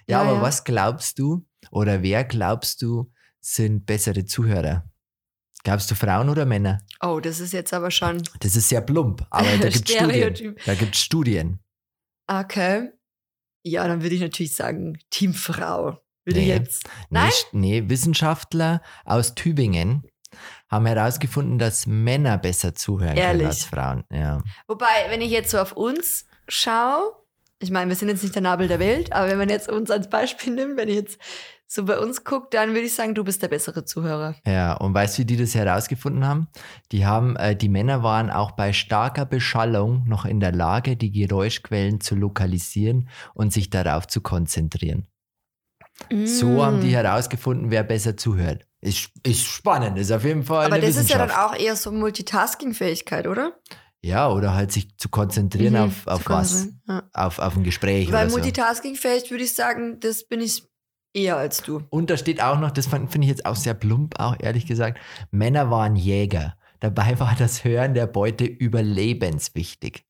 [0.07, 0.41] Ja, aber ja.
[0.41, 3.11] was glaubst du oder wer glaubst du
[3.53, 4.83] sind bessere Zuhörer?
[5.63, 6.79] Glaubst du Frauen oder Männer?
[7.01, 8.21] Oh, das ist jetzt aber schon.
[8.39, 10.55] Das ist sehr plump, aber da gibt es Studien.
[10.65, 11.59] Da gibt Studien.
[12.27, 12.89] Okay.
[13.63, 15.97] Ja, dann würde ich natürlich sagen, Teamfrau.
[16.25, 16.53] Würde ich Nee.
[16.53, 16.83] jetzt.
[16.85, 17.31] Nee, Nein?
[17.31, 20.03] st- Nee, Wissenschaftler aus Tübingen
[20.69, 23.47] haben herausgefunden, dass Männer besser zuhören können Ehrlich?
[23.47, 24.03] als Frauen.
[24.11, 24.43] Ja.
[24.67, 27.13] Wobei, wenn ich jetzt so auf uns schaue,
[27.59, 29.89] ich meine, wir sind jetzt nicht der Nabel der Welt, aber wenn man jetzt uns
[29.89, 31.17] als Beispiel nimmt, wenn ich jetzt
[31.69, 34.35] so bei uns guckt, dann würde ich sagen, du bist der bessere Zuhörer.
[34.45, 36.47] Ja, und weißt du, wie die das herausgefunden haben?
[36.93, 41.11] Die haben, äh, die Männer waren auch bei starker Beschallung noch in der Lage, die
[41.11, 45.07] Geräuschquellen zu lokalisieren und sich darauf zu konzentrieren.
[46.25, 47.03] So haben die Mm.
[47.05, 48.65] herausgefunden, wer besser zuhört.
[48.81, 51.91] Ist, ist spannend, ist auf jeden Fall Aber das ist ja dann auch eher so
[51.91, 53.59] Multitasking-Fähigkeit, oder?
[54.01, 56.67] Ja, oder halt sich zu konzentrieren Mhm, auf, auf zu was?
[56.87, 57.03] Ja.
[57.13, 58.37] Auf, auf ein Gespräch Weil oder so.
[58.37, 60.63] Multitasking-fähig würde ich sagen, das bin ich
[61.17, 61.81] eher als du.
[61.89, 64.99] Und da steht auch noch, das finde ich jetzt auch sehr plump, auch ehrlich gesagt,
[65.31, 66.55] Männer waren Jäger.
[66.79, 70.06] Dabei war das Hören der Beute überlebenswichtig.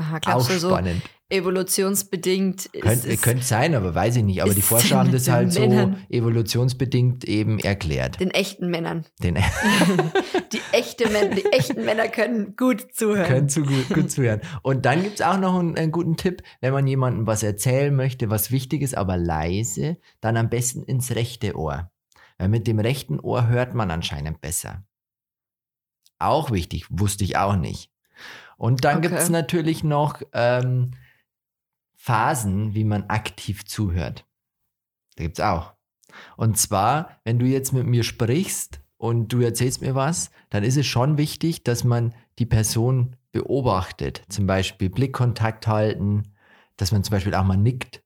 [0.00, 1.02] Aha, Auch glaubst du so spannend.
[1.28, 4.42] evolutionsbedingt Könnte es könnte sein, aber weiß ich nicht.
[4.42, 6.04] Aber die Forscher haben das halt so Männern.
[6.08, 8.18] evolutionsbedingt eben erklärt.
[8.18, 9.04] den echten Männern.
[9.22, 9.36] Den
[10.52, 13.26] Die, echte Män die echten Männer können gut zuhören.
[13.28, 14.40] können zu gut, gut zuhören.
[14.62, 17.94] Und dann gibt es auch noch einen, einen guten Tipp, wenn man jemandem was erzählen
[17.94, 21.90] möchte, was wichtig ist, aber leise, dann am besten ins rechte Ohr.
[22.38, 24.84] Weil mit dem rechten Ohr hört man anscheinend besser.
[26.18, 27.90] Auch wichtig, wusste ich auch nicht.
[28.60, 29.08] Und dann Okay.
[29.08, 30.90] gibt es natürlich noch ähm,
[31.96, 34.26] Phasen, wie man aktiv zuhört.
[35.16, 35.72] Da gibt es auch.
[36.36, 40.76] Und zwar, wenn du jetzt mit mir sprichst und du erzählst mir was, dann ist
[40.76, 44.24] es schon wichtig, dass man die Person beobachtet.
[44.28, 46.34] Zum Beispiel Blickkontakt halten,
[46.76, 48.02] dass man zum Beispiel auch mal nickt.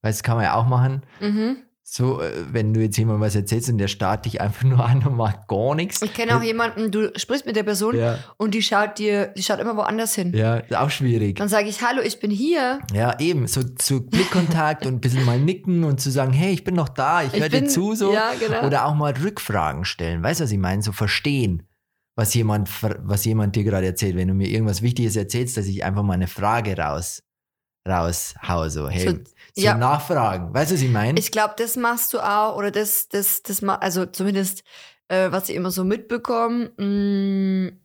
[0.00, 1.02] Weil das kann man ja auch machen.
[1.20, 1.64] Mhm.
[1.94, 5.04] So, äh, wenn du jetzt jemandem was erzählst und der starrt dich einfach nur an
[5.06, 6.00] und macht gar nichts.
[6.00, 9.42] Ich kenne auch jemanden, du sprichst mit der Person Ja, und die schaut dir, die
[9.42, 10.32] schaut immer woanders hin.
[10.34, 11.36] ja, ist auch schwierig.
[11.36, 12.80] Dann sage ich, hallo, ich bin hier.
[12.94, 16.64] Ja, eben, so zu Blickkontakt und ein bisschen mal nicken und zu sagen, hey, ich
[16.64, 18.14] bin noch da, ich Ich höre dir zu, so.
[18.14, 18.66] ja, genau.
[18.66, 20.22] Oder auch mal Rückfragen stellen.
[20.22, 20.80] Weißt du, was ich meine?
[20.80, 21.64] So verstehen,
[22.16, 22.70] was jemand,
[23.00, 24.16] was jemand dir gerade erzählt.
[24.16, 27.22] Wenn du mir irgendwas Wichtiges erzählst, dass ich einfach mal eine Frage raus,
[27.86, 29.18] raushau, so, hey, So,
[29.54, 29.76] so, ja.
[29.76, 30.52] nachfragen.
[30.54, 31.18] Weißt du, was ich meine?
[31.18, 34.62] Ich glaube, das machst du auch, oder das, das, das, also zumindest,
[35.08, 36.70] äh, was ich immer so mitbekomme.
[36.76, 37.78] mm,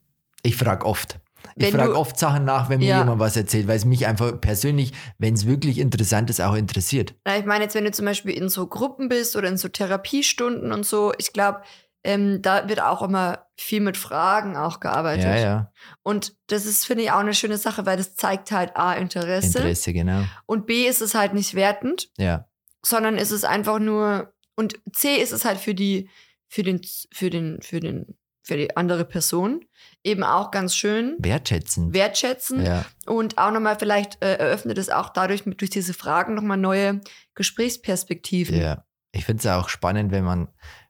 [0.44, 1.20] Ich frage oft.
[1.56, 3.00] Ich frage oft Sachen nach, wenn mir Ja.
[3.00, 7.16] jemand was erzählt, weil es mich einfach persönlich, wenn es wirklich interessant ist, auch interessiert.
[7.26, 9.68] Na, ich meine jetzt, wenn du zum Beispiel in so Gruppen bist oder in so
[9.68, 11.62] Therapiestunden und so, ich glaube,
[12.08, 15.26] ähm, da wird auch immer viel mit Fragen auch gearbeitet.
[15.26, 15.72] Ja, ja.
[16.04, 19.58] Und das ist, finde ich, auch eine schöne Sache, weil das zeigt halt A, Interesse,
[19.60, 20.24] Interesse, genau.
[20.46, 22.48] und B, ist es halt nicht wertend, Ja.
[22.86, 26.10] sondern ist es einfach nur, und C ist es halt für die,
[26.48, 26.80] für den,
[27.12, 29.66] für den, für den, für die andere Person.
[30.02, 31.94] Eben auch ganz schön Wertschätzen.
[31.94, 32.64] wertschätzen.
[32.66, 32.86] ja.
[33.06, 37.02] Und auch nochmal, vielleicht äh, eröffnet es auch dadurch mit durch diese Fragen nochmal neue
[37.36, 38.58] Gesprächsperspektiven.
[38.58, 40.48] Ja, ich finde es auch spannend, wenn man,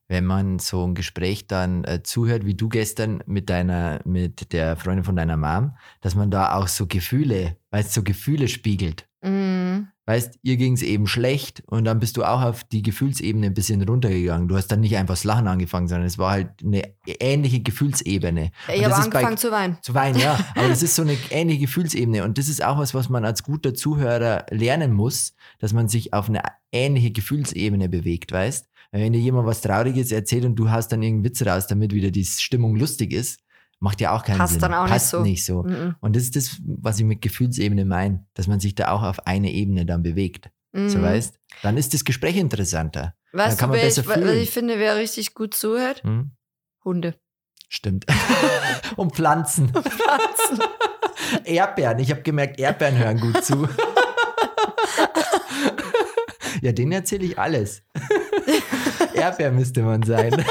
[0.07, 4.77] wenn man so ein Gespräch dann äh, zuhört, wie du gestern mit deiner, mit der
[4.77, 9.07] Freundin von deiner Mom, dass man da auch so Gefühle, weißt so Gefühle spiegelt.
[9.21, 9.87] Mhm.
[10.05, 13.53] Weißt, ihr ging es eben schlecht und dann bist du auch auf die Gefühlsebene ein
[13.53, 14.47] bisschen runtergegangen.
[14.47, 18.51] Du hast dann nicht einfach das Lachen angefangen, sondern es war halt eine ähnliche Gefühlsebene.
[18.73, 19.77] Ich habe ist bei- angefangen zu weinen.
[19.81, 20.39] Zu weinen, ja.
[20.55, 22.23] Aber das ist so eine ähnliche Gefühlsebene.
[22.23, 26.13] Und das ist auch was, was man als guter Zuhörer lernen muss, dass man sich
[26.13, 26.41] auf eine
[26.71, 28.69] ähnliche Gefühlsebene bewegt, weißt?
[28.91, 31.93] Weil Wenn dir jemand was Trauriges erzählt und du hast dann irgendeinen Witz raus, damit
[31.93, 33.41] wieder die Stimmung lustig ist,
[33.79, 34.61] macht ja auch keinen Passt Sinn.
[34.61, 35.21] dann auch nicht Passt so.
[35.21, 35.63] nicht so.
[35.63, 35.95] Mhm.
[35.99, 39.27] Und das ist das, was ich mit Gefühlsebene meine, dass man sich da auch auf
[39.27, 40.49] eine Ebene dann bewegt.
[40.73, 41.01] So Mhm.
[41.03, 41.39] weißt?
[41.63, 43.13] Dann ist das Gespräch interessanter.
[43.33, 46.03] Weißt kann du, man ich, besser wa- was ich finde, wer richtig gut zuhört?
[46.03, 46.31] Hm?
[46.83, 47.15] Hunde.
[47.69, 48.05] Stimmt.
[48.95, 49.69] und Pflanzen.
[49.69, 50.63] Pflanzen.
[51.45, 51.99] Erdbeeren.
[51.99, 53.67] Ich habe gemerkt, Erdbeeren hören gut zu.
[56.61, 57.83] ja, denen erzähle ich alles.
[59.17, 60.31] Erdbeer müsste man sein.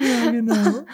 [0.00, 0.84] ja, genau.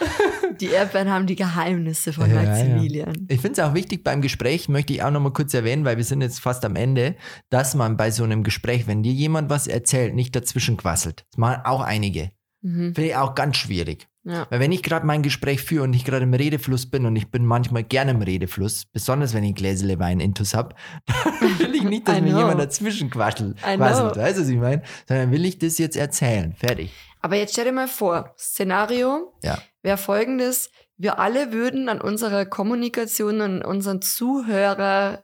[0.59, 2.49] Die Erdbeeren haben die Geheimnisse von Ja, ja.
[2.49, 3.25] Maximilian.
[3.27, 5.97] Ich finde es auch wichtig beim Gespräch, möchte ich auch noch mal kurz erwähnen, weil
[5.97, 7.15] wir sind jetzt fast am Ende,
[7.49, 11.25] dass man bei so einem Gespräch, wenn dir jemand was erzählt, nicht dazwischen quasselt.
[11.31, 12.31] Das machen auch einige.
[12.61, 12.93] Mhm.
[12.95, 14.07] Finde ich auch ganz schwierig.
[14.23, 14.45] Ja.
[14.51, 17.31] Weil wenn ich gerade mein Gespräch führe und ich gerade im Redefluss bin und ich
[17.31, 20.75] bin manchmal gerne im Redefluss, besonders wenn ich Gläsele Wein intus hab,
[21.39, 24.57] dann will ich nicht, dass mir jemand dazwischen quasselt, I quasselt weißt du, was ich
[24.57, 24.83] meine?
[25.07, 26.53] Sondern will ich das jetzt erzählen.
[26.53, 26.91] Fertig.
[27.21, 29.57] Aber jetzt stell dir mal vor, Szenario Ja.
[29.81, 30.69] wäre folgendes.
[30.97, 35.23] Wir alle würden an unserer Kommunikation und unseren Zuhörer,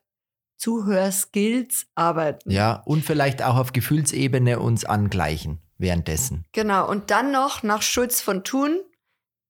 [0.57, 2.49] Zuhörskills arbeiten.
[2.49, 6.45] Ja, und vielleicht auch auf Gefühlsebene uns angleichen währenddessen.
[6.53, 6.89] Genau.
[6.89, 8.79] Und dann noch nach Schulz von Thun,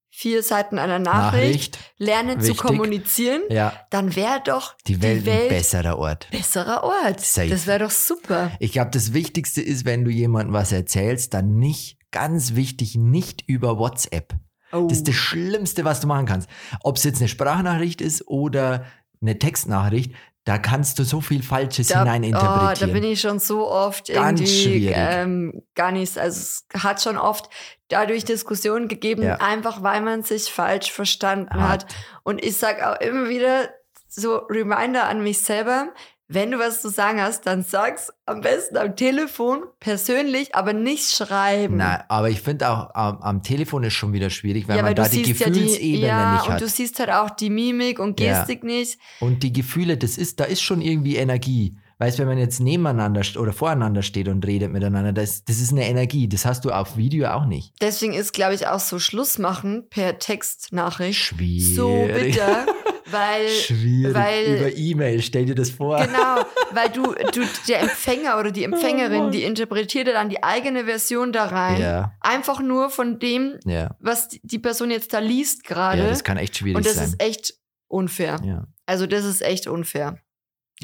[0.10, 2.58] vier Seiten einer Nachricht, lernen zu wichtig.
[2.58, 3.42] kommunizieren.
[3.50, 6.28] Ja, Dann wäre doch die Welt, Welt ein besserer Ort.
[6.32, 7.20] besserer Ort.
[7.22, 7.50] Safe.
[7.50, 8.52] Das wäre doch super.
[8.60, 13.44] Ich glaube, das Wichtigste ist, wenn du jemandem was erzählst, dann nicht, ganz wichtig, nicht
[13.48, 14.34] über WhatsApp.
[14.72, 14.88] Oh.
[14.88, 16.50] Das ist das Schlimmste, was du machen kannst.
[16.82, 18.86] Ob es jetzt eine Sprachnachricht ist oder
[19.22, 20.14] eine Textnachricht,
[20.48, 22.76] da kannst du so viel Falsches da, oh, hineininterpretieren.
[22.80, 24.94] da bin ich schon so oft Ganz irgendwie schwierig.
[24.98, 26.18] ähm, gar nicht.
[26.18, 27.50] Also es hat schon oft
[27.90, 29.36] dadurch Diskussionen gegeben, Ja.
[29.42, 31.84] einfach weil man sich falsch verstanden Hart.
[31.84, 31.96] hat.
[32.24, 33.70] Und ich sag auch immer wieder
[34.08, 35.90] so Reminder an mich selber.
[36.30, 41.10] Wenn du was zu sagen hast, dann sag's am besten am Telefon, persönlich, aber nicht
[41.16, 41.78] schreiben.
[41.78, 44.90] Nein, aber ich finde auch, am, am Telefon ist schon wieder schwierig, weil ja, man
[44.90, 46.62] weil da du die siehst ja Gefühlsebene die, ja, nicht und hat.
[46.62, 48.40] du siehst halt auch die Mimik und Ja.
[48.40, 49.00] Gestik nicht.
[49.22, 51.78] Und die Gefühle, das ist, da ist schon irgendwie Energie.
[52.00, 55.88] Weißt, wenn man jetzt nebeneinander oder voreinander steht und redet miteinander, das, das ist eine
[55.88, 56.28] Energie.
[56.30, 57.74] Das hast du auf Video auch nicht.
[57.82, 61.76] Deswegen ist, glaube ich, auch so Schluss machen per Textnachricht Schwierig.
[61.76, 62.66] so bitter,
[63.12, 64.14] weil Schwierig.
[64.14, 65.98] weil- Über E-Mail, stell dir das vor.
[65.98, 69.32] genau, weil du, du der Empfänger oder die Empfängerin, Mann.
[69.32, 73.96] die interpretiert ja dann die eigene Version da rein, Ja, einfach nur von dem, ja.
[74.00, 76.02] was die- Person jetzt da liest gerade.
[76.04, 77.06] Ja, das kann echt schwierig und das sein.
[77.06, 77.54] ist echt
[77.88, 78.40] unfair.
[78.44, 78.68] ja.
[78.86, 80.18] Also das ist echt unfair.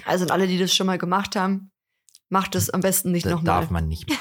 [0.06, 1.72] Also an alle, die das schon mal gemacht haben,
[2.30, 3.62] macht das am besten nicht Das nochmal.
[3.62, 4.10] darf man nicht.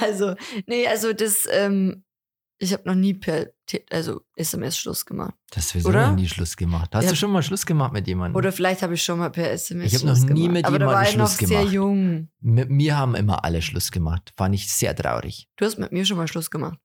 [0.00, 0.34] Also,
[0.66, 2.04] nee, also das, ähm,
[2.58, 3.46] ich habe noch nie per
[3.90, 5.34] also SMS Schluss gemacht.
[5.50, 6.08] Das sowieso Oder?
[6.08, 6.94] noch nie Schluss gemacht.
[6.94, 7.10] Hast Ja.
[7.10, 8.36] du schon mal Schluss gemacht mit jemandem?
[8.36, 10.52] Oder vielleicht habe ich schon mal per SMS Ich hab noch Schluss nie gemacht.
[10.52, 11.72] mit Aber da war jemandem ich noch Schluss sehr gemacht.
[11.74, 12.28] jung.
[12.40, 14.32] Mit mir haben immer alle Schluss gemacht.
[14.36, 15.48] Fand ich sehr traurig.
[15.56, 16.78] Du hast mit mir schon mal Schluss gemacht.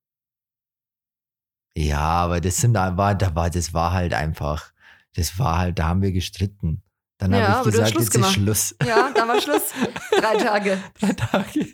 [1.75, 4.71] Ja, aber das sind da war, da war, das war halt einfach.
[5.15, 6.83] Das war halt, da haben wir gestritten.
[7.17, 8.29] Dann Ja, habe ich gesagt, Schluss jetzt gemacht.
[8.31, 8.75] ist Schluss.
[8.85, 9.63] Ja, da war Schluss.
[10.19, 10.77] Drei Tage.
[10.99, 11.67] Drei Tage.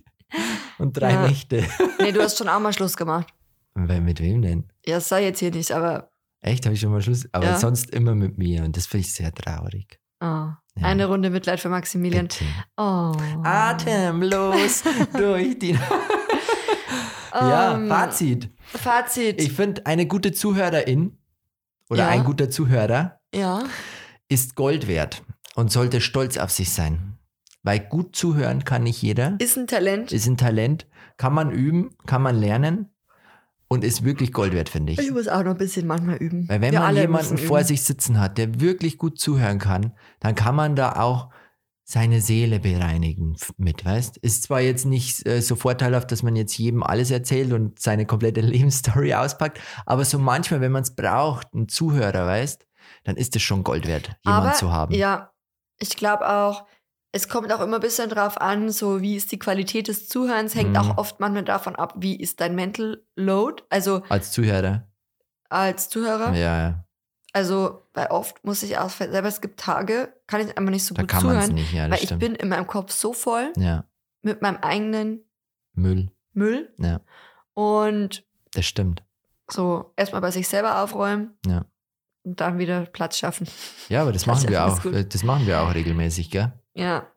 [0.79, 1.27] Und drei Ja.
[1.27, 1.63] Nächte.
[1.99, 3.27] Nee, du hast schon auch mal Schluss gemacht.
[3.75, 4.71] Mit wem denn?
[4.85, 6.11] Ja, sei jetzt hier nicht, aber
[6.41, 7.27] Echt, habe ich schon mal Schluss?
[7.31, 7.57] Aber Ja.
[7.59, 8.63] sonst immer mit mir.
[8.63, 9.99] Und das finde ich sehr traurig.
[10.21, 10.57] oh, Ja.
[10.83, 12.27] eine Runde Mitleid für Maximilian.
[12.77, 13.13] Oh.
[13.43, 14.83] Atemlos
[15.17, 15.77] durch die.
[17.33, 18.49] ja, Ähm, Fazit.
[18.63, 19.41] Fazit.
[19.41, 21.17] Ich finde, eine gute Zuhörerin
[21.89, 22.09] oder Ja.
[22.09, 23.19] ein guter Zuhörer
[24.29, 25.23] ist Gold wert
[25.55, 27.17] und sollte stolz auf sich sein.
[27.63, 29.35] Weil gut zuhören kann nicht jeder.
[29.39, 30.11] Ist ein Talent.
[30.11, 30.87] Ist ein Talent.
[31.17, 32.91] Kann man üben, kann man lernen
[33.67, 34.99] und ist wirklich Gold wert, finde ich.
[34.99, 36.47] Ich muss auch noch ein bisschen manchmal üben.
[36.47, 37.67] Weil wenn Wir man jemanden vor üben.
[37.67, 41.29] sich sitzen hat, der wirklich gut zuhören kann, dann kann man da auch
[41.87, 44.17] seine Seele bereinigen mit, weißt?
[44.17, 48.07] Ist zwar jetzt nicht äh, so vorteilhaft, dass man jetzt jedem alles erzählt und seine
[48.07, 52.65] komplette Lebensstory auspackt, aber so manchmal, wenn man es braucht, ein Zuhörer, weißt,
[53.03, 54.95] dann ist es schon Gold wert, jemanden Aber, zu haben.
[54.95, 55.31] Ja,
[55.77, 56.65] ich glaube auch,
[57.15, 60.53] es kommt auch immer ein bisschen drauf an, so wie ist die Qualität des Zuhörens,
[60.53, 60.75] hängt Mhm.
[60.77, 64.87] auch oft manchmal davon ab, wie ist dein Mental Load, also Als Zuhörer.
[65.49, 66.33] als Zuhörer.
[66.33, 66.85] Ja, ja.
[67.31, 70.93] Also, weil oft muss ich auch selber, es gibt Tage, kann ich einfach nicht so
[70.95, 72.19] Da gut kann zuhören, nicht, ja, weil das ich stimmt.
[72.21, 73.85] bin in meinem Kopf so voll ja,
[74.21, 75.21] mit meinem eigenen
[75.73, 76.11] Müll.
[76.33, 76.99] Müll Ja,
[77.53, 79.03] und das stimmt.
[79.49, 81.65] so erstmal bei sich selber aufräumen Ja.
[82.23, 83.47] und dann wieder Platz schaffen.
[83.89, 84.85] Ja, aber das Platz machen wir auch.
[84.85, 86.51] äh, Das machen wir auch regelmäßig, gell?
[86.75, 87.07] Ja.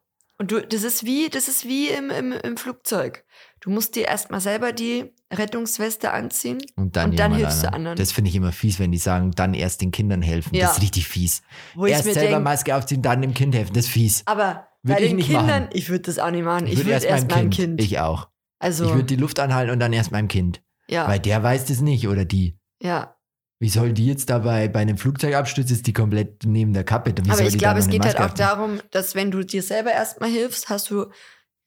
[0.41, 3.25] Und du, das ist wie, das ist wie im, im, im Flugzeug.
[3.61, 6.59] Du musst dir erstmal selber die Rettungsweste anziehen.
[6.77, 7.75] Und dann, Und dann hilfst du anderen.
[7.75, 7.97] anderen.
[7.99, 10.55] Das finde ich immer fies, wenn die sagen, dann erst den Kindern helfen.
[10.55, 10.67] Ja.
[10.69, 11.43] Das ist richtig fies.
[11.75, 13.73] Wo ich erst mir selber denke, Maske aufziehen, dann dem Kind helfen.
[13.75, 14.23] Das ist fies.
[14.27, 15.69] aber Würd bei ich den nicht Kindern, machen.
[15.73, 16.67] ich würde das auch nicht machen.
[16.69, 17.81] Ich, würd würde erst meinem Kind.
[17.83, 18.29] Ich auch.
[18.61, 20.63] also, Ich würde die Luft anhalten und dann erst meinem Kind.
[20.89, 22.57] ja, Weil der weiß das nicht oder die.
[22.81, 23.17] ja.
[23.61, 27.13] Wie soll die jetzt dabei bei einem Flugzeugabsturz ist die komplett neben der Kappe?
[27.23, 28.47] Wie Aber ich die glaube, es geht halt Maske auch aufziehen?
[28.47, 31.07] darum, dass wenn du dir selber erstmal hilfst, hast du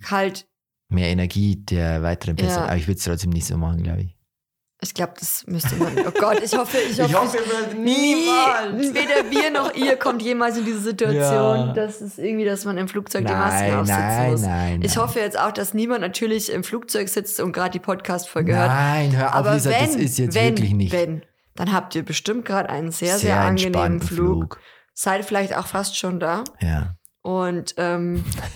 [0.10, 0.48] halt,
[0.90, 2.64] Mehr Energie der weiteren Person.
[2.64, 2.68] Ja.
[2.68, 4.18] Aber ich würde es trotzdem nicht so machen, glaube ich.
[4.82, 5.98] ich glaube, das müsste man.
[6.06, 7.38] Oh Gott, ich hoffe, ich hoffe,
[7.72, 8.16] wir Nie,
[8.94, 11.22] weder wir noch ihr kommt jemals in diese Situation,
[11.68, 11.74] Ja.
[11.74, 14.42] dass es irgendwie, dass man im Flugzeug die Masken Nein, aufsetzen nein, muss.
[14.42, 14.82] nein.
[14.82, 15.04] Ich nein.
[15.06, 18.68] hoffe jetzt auch, dass niemand natürlich im Flugzeug sitzt und gerade die Podcast-Folge hört.
[18.70, 20.92] Nein, hör auf, Aber Lisa, wenn, das ist jetzt wenn, wirklich nicht.
[20.92, 21.22] wenn,
[21.66, 24.60] dann habt ihr bestimmt gerade einen sehr, sehr, angenehmen entspannten Flug.
[24.94, 26.44] Seid vielleicht auch fast schon da.
[26.60, 26.96] Ja.
[27.22, 28.26] Und ähm,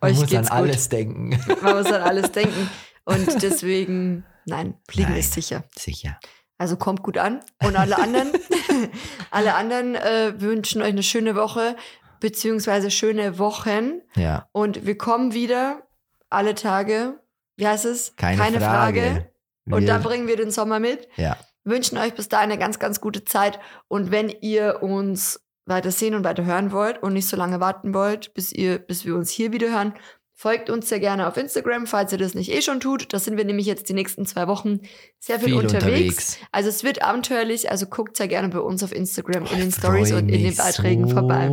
[0.00, 0.68] Man euch muss geht's an gut.
[0.70, 1.38] alles denken.
[1.62, 2.70] Man muss an alles denken.
[3.04, 5.20] Und deswegen, nein, Fliegen Nein.
[5.20, 5.64] ist sicher.
[5.78, 6.18] Sicher.
[6.58, 7.40] Also kommt gut an.
[7.62, 8.32] Und alle anderen,
[9.30, 11.76] alle anderen äh, wünschen euch eine schöne Woche,
[12.20, 14.00] beziehungsweise schöne Wochen.
[14.14, 14.48] Ja.
[14.52, 15.82] Und wir kommen wieder
[16.30, 17.20] alle Tage.
[17.56, 18.16] Wie heißt es?
[18.16, 19.30] Keine, Frage.
[19.66, 21.08] Und Wir- dann bringen wir den Sommer mit.
[21.16, 21.36] Ja.
[21.66, 23.58] Wünschen euch bis dahin eine ganz, ganz gute Zeit.
[23.88, 27.92] Und wenn ihr uns weiter sehen und weiter hören wollt und nicht so lange warten
[27.92, 29.92] wollt, bis, ihr, bis wir uns hier wieder hören,
[30.32, 33.12] folgt uns sehr gerne auf Instagram, falls ihr das nicht eh schon tut.
[33.12, 34.80] Da sind wir nämlich jetzt die nächsten zwei Wochen
[35.18, 35.84] sehr viel, Viel unterwegs.
[35.84, 36.38] unterwegs.
[36.52, 40.12] Also es wird abenteuerlich, also guckt sehr gerne bei uns auf Instagram in den Stories
[40.12, 41.14] und in den Beiträgen so.
[41.14, 41.50] vorbei.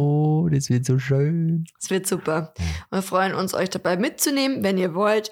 [0.55, 1.65] Das wird so schön.
[1.81, 2.53] Es wird super.
[2.91, 4.63] Und wir freuen uns, euch dabei mitzunehmen.
[4.63, 5.31] Wenn ihr wollt,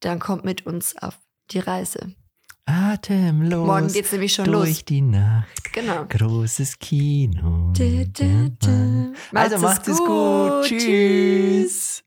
[0.00, 1.16] dann kommt mit uns auf
[1.50, 2.14] die Reise.
[2.68, 3.66] Atemlos.
[3.66, 4.84] Morgen geht's nämlich schon durch los.
[4.84, 5.72] die Nacht.
[5.72, 6.04] Genau.
[6.06, 7.72] Großes Kino.
[7.74, 9.14] Du, du, du.
[9.32, 10.64] Also Macht's macht es gut.
[10.64, 12.04] Tschüss.